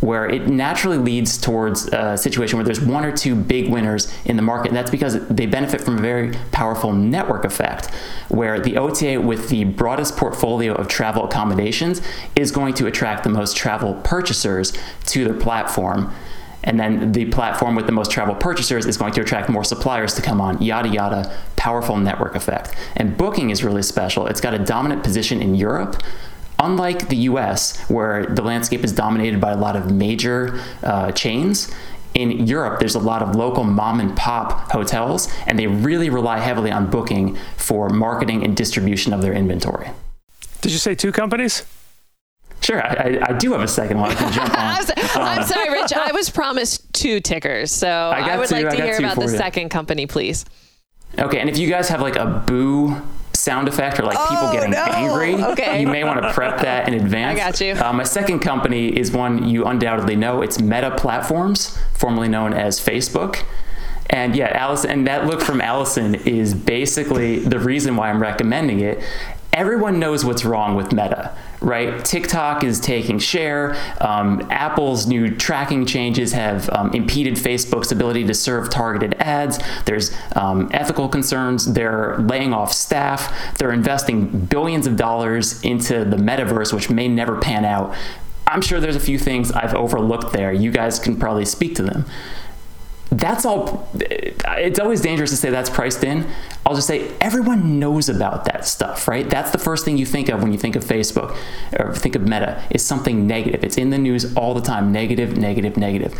where 0.00 0.28
it 0.28 0.46
naturally 0.46 0.96
leads 0.96 1.36
towards 1.38 1.88
a 1.88 2.16
situation 2.16 2.56
where 2.56 2.64
there's 2.64 2.80
one 2.80 3.04
or 3.04 3.16
two 3.16 3.34
big 3.34 3.68
winners 3.68 4.12
in 4.24 4.36
the 4.36 4.42
market. 4.42 4.68
And 4.68 4.76
that's 4.76 4.90
because 4.90 5.26
they 5.26 5.46
benefit 5.46 5.80
from 5.80 5.98
a 5.98 6.00
very 6.00 6.34
powerful 6.52 6.92
network 6.92 7.44
effect, 7.44 7.92
where 8.28 8.60
the 8.60 8.76
OTA 8.76 9.20
with 9.20 9.48
the 9.48 9.64
broadest 9.64 10.16
portfolio 10.16 10.72
of 10.72 10.86
travel 10.86 11.24
accommodations 11.24 12.00
is 12.36 12.52
going 12.52 12.74
to 12.74 12.86
attract 12.86 13.24
the 13.24 13.30
most 13.30 13.56
travel 13.56 13.94
purchasers 14.04 14.72
to 15.06 15.24
their 15.24 15.34
platform. 15.34 16.14
And 16.64 16.78
then 16.78 17.12
the 17.12 17.26
platform 17.26 17.76
with 17.76 17.86
the 17.86 17.92
most 17.92 18.10
travel 18.10 18.34
purchasers 18.34 18.86
is 18.86 18.96
going 18.96 19.12
to 19.14 19.20
attract 19.20 19.48
more 19.48 19.64
suppliers 19.64 20.14
to 20.14 20.22
come 20.22 20.40
on, 20.40 20.60
yada, 20.60 20.88
yada, 20.88 21.34
powerful 21.56 21.96
network 21.96 22.34
effect. 22.34 22.74
And 22.96 23.16
booking 23.16 23.50
is 23.50 23.62
really 23.62 23.82
special. 23.82 24.26
It's 24.26 24.40
got 24.40 24.54
a 24.54 24.58
dominant 24.58 25.02
position 25.04 25.40
in 25.40 25.54
Europe. 25.54 26.02
Unlike 26.58 27.08
the 27.08 27.16
US, 27.16 27.78
where 27.88 28.26
the 28.26 28.42
landscape 28.42 28.82
is 28.82 28.92
dominated 28.92 29.40
by 29.40 29.52
a 29.52 29.56
lot 29.56 29.76
of 29.76 29.92
major 29.92 30.60
uh, 30.82 31.12
chains, 31.12 31.72
in 32.14 32.46
Europe, 32.46 32.80
there's 32.80 32.96
a 32.96 33.00
lot 33.00 33.22
of 33.22 33.36
local 33.36 33.62
mom 33.62 34.00
and 34.00 34.16
pop 34.16 34.72
hotels, 34.72 35.28
and 35.46 35.58
they 35.58 35.66
really 35.66 36.10
rely 36.10 36.38
heavily 36.38 36.72
on 36.72 36.90
booking 36.90 37.36
for 37.56 37.88
marketing 37.90 38.44
and 38.44 38.56
distribution 38.56 39.12
of 39.12 39.22
their 39.22 39.32
inventory. 39.32 39.90
Did 40.60 40.72
you 40.72 40.78
say 40.78 40.94
two 40.96 41.12
companies? 41.12 41.64
Sure, 42.68 42.84
I, 42.84 43.18
I, 43.26 43.32
do 43.32 43.52
have 43.52 43.62
a 43.62 43.66
second 43.66 43.98
one 43.98 44.10
I 44.10 44.14
can 44.14 44.30
jump 44.30 44.50
on. 44.50 44.58
I'm, 45.22 45.38
um, 45.38 45.44
sorry, 45.46 45.70
Rich. 45.70 45.94
I 45.94 46.12
was 46.12 46.28
promised 46.42 46.92
two 46.92 47.18
tickers, 47.18 47.72
so 47.72 47.88
I, 47.88 48.32
I 48.32 48.36
would 48.36 48.50
two, 48.50 48.56
like 48.56 48.76
to 48.76 48.82
hear 48.82 48.98
about 48.98 49.16
the 49.16 49.22
you. 49.22 49.28
second 49.38 49.70
company, 49.70 50.06
please. 50.06 50.44
Okay, 51.18 51.40
and 51.40 51.48
if 51.48 51.56
you 51.56 51.66
guys 51.66 51.88
have 51.88 52.02
like 52.02 52.16
a 52.16 52.44
boo 52.46 53.00
sound 53.32 53.68
effect 53.68 53.98
or 53.98 54.02
like 54.02 54.18
oh, 54.20 54.26
people 54.28 54.52
getting 54.52 54.72
no. 54.72 54.84
angry, 54.84 55.42
okay. 55.52 55.80
you 55.80 55.86
may 55.86 56.04
want 56.04 56.20
to 56.20 56.30
prep 56.34 56.60
that 56.60 56.86
in 56.88 56.92
advance. 57.02 57.40
I 57.40 57.42
got 57.42 57.58
you. 57.58 57.72
Uh, 57.72 57.90
my 57.94 58.02
second 58.02 58.40
company 58.40 58.88
is 58.94 59.12
one 59.12 59.48
you 59.48 59.64
undoubtedly 59.64 60.16
know. 60.16 60.42
It's 60.42 60.60
Meta 60.60 60.94
Platforms, 60.94 61.78
formerly 61.94 62.28
known 62.28 62.52
as 62.52 62.78
Facebook. 62.78 63.44
And 64.10 64.36
yeah, 64.36 64.48
Alison, 64.48 64.90
and 64.90 65.06
that 65.06 65.26
look 65.26 65.40
from 65.40 65.62
Alison 65.62 66.16
is 66.16 66.52
basically 66.52 67.38
the 67.38 67.58
reason 67.58 67.96
why 67.96 68.10
I'm 68.10 68.20
recommending 68.20 68.80
it 68.80 69.02
everyone 69.58 69.98
knows 69.98 70.24
what's 70.24 70.44
wrong 70.44 70.76
with 70.76 70.92
Meta, 70.92 71.36
right? 71.60 72.04
TikTok 72.04 72.62
is 72.62 72.78
taking 72.78 73.18
share. 73.18 73.76
Um, 74.00 74.46
Apple's 74.50 75.08
new 75.08 75.34
tracking 75.34 75.84
changes 75.84 76.30
have 76.32 76.70
um, 76.70 76.94
impeded 76.94 77.34
Facebook's 77.34 77.90
ability 77.90 78.24
to 78.26 78.34
serve 78.34 78.70
targeted 78.70 79.14
ads. 79.14 79.58
There's 79.84 80.16
um, 80.36 80.70
ethical 80.72 81.08
concerns. 81.08 81.72
They're 81.72 82.18
laying 82.18 82.54
off 82.54 82.72
staff. 82.72 83.58
They're 83.58 83.72
investing 83.72 84.46
billions 84.46 84.86
of 84.86 84.94
dollars 84.94 85.60
into 85.62 86.04
the 86.04 86.16
metaverse, 86.16 86.72
which 86.72 86.88
may 86.88 87.08
never 87.08 87.40
pan 87.40 87.64
out. 87.64 87.96
I'm 88.46 88.62
sure 88.62 88.78
there's 88.78 88.96
a 88.96 89.00
few 89.00 89.18
things 89.18 89.50
I've 89.50 89.74
overlooked 89.74 90.32
there. 90.32 90.52
You 90.52 90.70
guys 90.70 91.00
can 91.00 91.16
probably 91.16 91.44
speak 91.44 91.74
to 91.74 91.82
them 91.82 92.04
that's 93.10 93.46
all 93.46 93.88
it's 93.94 94.78
always 94.78 95.00
dangerous 95.00 95.30
to 95.30 95.36
say 95.36 95.50
that's 95.50 95.70
priced 95.70 96.04
in 96.04 96.26
i'll 96.68 96.74
just 96.74 96.86
say 96.86 97.10
everyone 97.20 97.78
knows 97.78 98.08
about 98.08 98.44
that 98.44 98.66
stuff 98.66 99.08
right? 99.08 99.28
That's 99.28 99.50
the 99.50 99.58
first 99.58 99.84
thing 99.84 99.96
you 99.96 100.06
think 100.06 100.28
of 100.28 100.42
when 100.42 100.52
you 100.52 100.58
think 100.58 100.76
of 100.76 100.84
facebook 100.84 101.36
or 101.78 101.94
think 101.94 102.14
of 102.14 102.22
meta 102.22 102.62
is 102.70 102.84
something 102.84 103.26
negative. 103.26 103.64
It's 103.64 103.78
in 103.78 103.90
the 103.90 103.98
news 103.98 104.34
all 104.36 104.54
the 104.54 104.60
time 104.60 104.92
negative 104.92 105.36
negative 105.36 105.76
negative. 105.76 106.14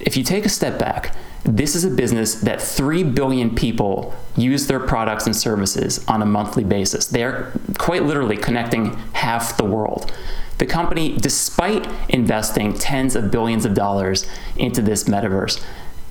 If 0.00 0.16
you 0.16 0.24
take 0.24 0.44
a 0.44 0.48
step 0.48 0.78
back 0.78 1.14
this 1.44 1.74
is 1.74 1.84
a 1.84 1.90
business 1.90 2.36
that 2.36 2.62
3 2.62 3.02
billion 3.04 3.54
people 3.54 4.14
use 4.34 4.66
their 4.66 4.80
products 4.80 5.26
and 5.26 5.36
services 5.36 6.02
on 6.08 6.22
a 6.22 6.26
monthly 6.26 6.64
basis. 6.64 7.06
They 7.06 7.22
are 7.22 7.52
quite 7.76 8.04
literally 8.04 8.38
connecting 8.38 8.94
half 9.12 9.58
the 9.58 9.64
world. 9.64 10.10
The 10.56 10.64
company, 10.64 11.14
despite 11.18 11.86
investing 12.08 12.72
tens 12.72 13.14
of 13.14 13.30
billions 13.30 13.66
of 13.66 13.74
dollars 13.74 14.26
into 14.56 14.80
this 14.80 15.04
metaverse, 15.04 15.62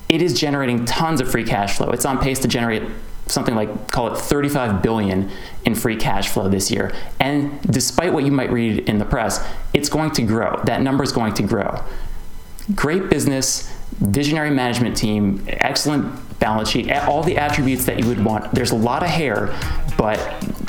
it 0.08 0.22
is 0.22 0.40
generating 0.40 0.86
tons 0.86 1.20
of 1.20 1.32
free 1.32 1.46
cash 1.46 1.78
flow. 1.78 1.90
It's 1.90 2.06
on 2.06 2.20
pace 2.20 2.38
to 2.40 2.48
generate 2.48 2.84
something 3.28 3.56
like 3.56 3.92
call 3.92 4.14
it 4.14 4.18
35 4.18 4.82
billion 4.82 5.32
in 5.66 5.76
free 5.76 5.96
cash 5.96 6.30
flow 6.30 6.50
this 6.50 6.70
year. 6.70 6.94
And 7.20 7.62
despite 7.62 8.14
what 8.14 8.24
you 8.26 8.32
might 8.32 8.52
read 8.52 8.90
in 8.90 8.98
the 9.00 9.06
press, 9.06 9.46
it's 9.74 9.90
going 9.90 10.12
to 10.12 10.22
grow. 10.24 10.62
That 10.66 10.82
number 10.82 11.04
is 11.04 11.12
going 11.12 11.34
to 11.36 11.44
grow. 11.44 11.84
Great 12.76 13.10
business, 13.10 13.70
visionary 14.00 14.50
management 14.50 14.96
team, 14.96 15.46
excellent 15.48 16.40
balance 16.40 16.70
sheet, 16.70 16.92
all 16.92 17.24
the 17.24 17.38
attributes 17.38 17.86
that 17.86 18.00
you 18.00 18.08
would 18.08 18.24
want. 18.24 18.54
There's 18.54 18.72
a 18.72 18.76
lot 18.76 19.04
of 19.04 19.10
hair, 19.10 19.58
but 19.98 20.20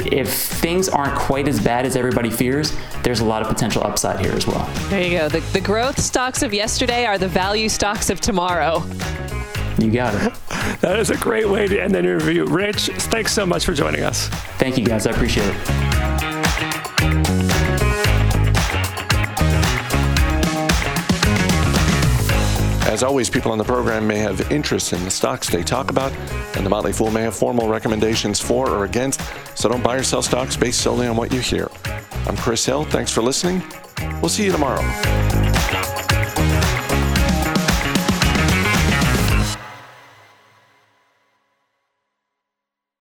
if 0.07 0.33
things 0.33 0.89
aren't 0.89 1.15
quite 1.17 1.49
as 1.49 1.61
bad 1.61 1.87
as 1.87 1.97
everybody 1.97 2.31
fears, 2.31 2.77
there's 3.03 3.21
a 3.21 3.25
lot 3.25 3.43
of 3.43 3.49
potential 3.49 3.83
upside 3.85 4.21
here 4.21 4.33
as 4.33 4.47
well. 4.47 4.69
There 4.89 5.03
you 5.03 5.19
go. 5.19 5.29
The, 5.29 5.41
the 5.53 5.61
growth 5.61 6.01
stocks 6.01 6.43
of 6.43 6.55
yesterday 6.55 7.07
are 7.07 7.19
the 7.19 7.29
value 7.29 7.69
stocks 7.69 8.11
of 8.11 8.21
tomorrow. 8.21 8.83
You 9.79 9.91
got 9.91 10.15
it. 10.15 10.33
that 10.81 10.99
is 10.99 11.11
a 11.11 11.17
great 11.17 11.49
way 11.49 11.67
to 11.67 11.83
end 11.83 11.95
the 11.95 11.99
interview. 11.99 12.47
Rich, 12.47 12.89
thanks 12.89 13.33
so 13.33 13.45
much 13.45 13.65
for 13.65 13.73
joining 13.73 14.03
us. 14.03 14.29
Thank 14.59 14.79
you, 14.79 14.85
guys. 14.85 15.07
I 15.07 15.11
appreciate 15.11 15.47
it. 15.49 15.85
As 22.95 23.03
always, 23.03 23.29
people 23.29 23.51
on 23.51 23.59
the 23.59 23.65
program 23.65 24.07
may 24.07 24.19
have 24.19 24.53
interest 24.53 24.93
in 24.93 25.03
the 25.05 25.11
stocks 25.11 25.49
they 25.49 25.65
talk 25.65 25.91
about, 25.91 26.13
and 26.57 26.65
the 26.65 26.71
Motley 26.71 26.93
Fool 26.93 27.11
may 27.11 27.23
have 27.23 27.35
formal 27.35 27.69
recommendations 27.69 28.39
for 28.39 28.71
or 28.71 28.85
against, 28.85 29.21
so 29.57 29.69
don't 29.69 29.83
buy 29.83 29.97
or 29.97 30.05
sell 30.05 30.23
stocks 30.23 30.57
based 30.57 30.81
solely 30.81 31.09
on 31.09 31.17
what 31.17 31.33
you 31.33 31.41
hear. 31.41 31.69
I'm 32.29 32.37
Chris 32.37 32.65
Hill. 32.65 32.85
Thanks 32.85 33.11
for 33.11 33.21
listening. 33.21 33.65
We'll 34.21 34.29
see 34.29 34.45
you 34.45 34.53
tomorrow. 34.53 35.44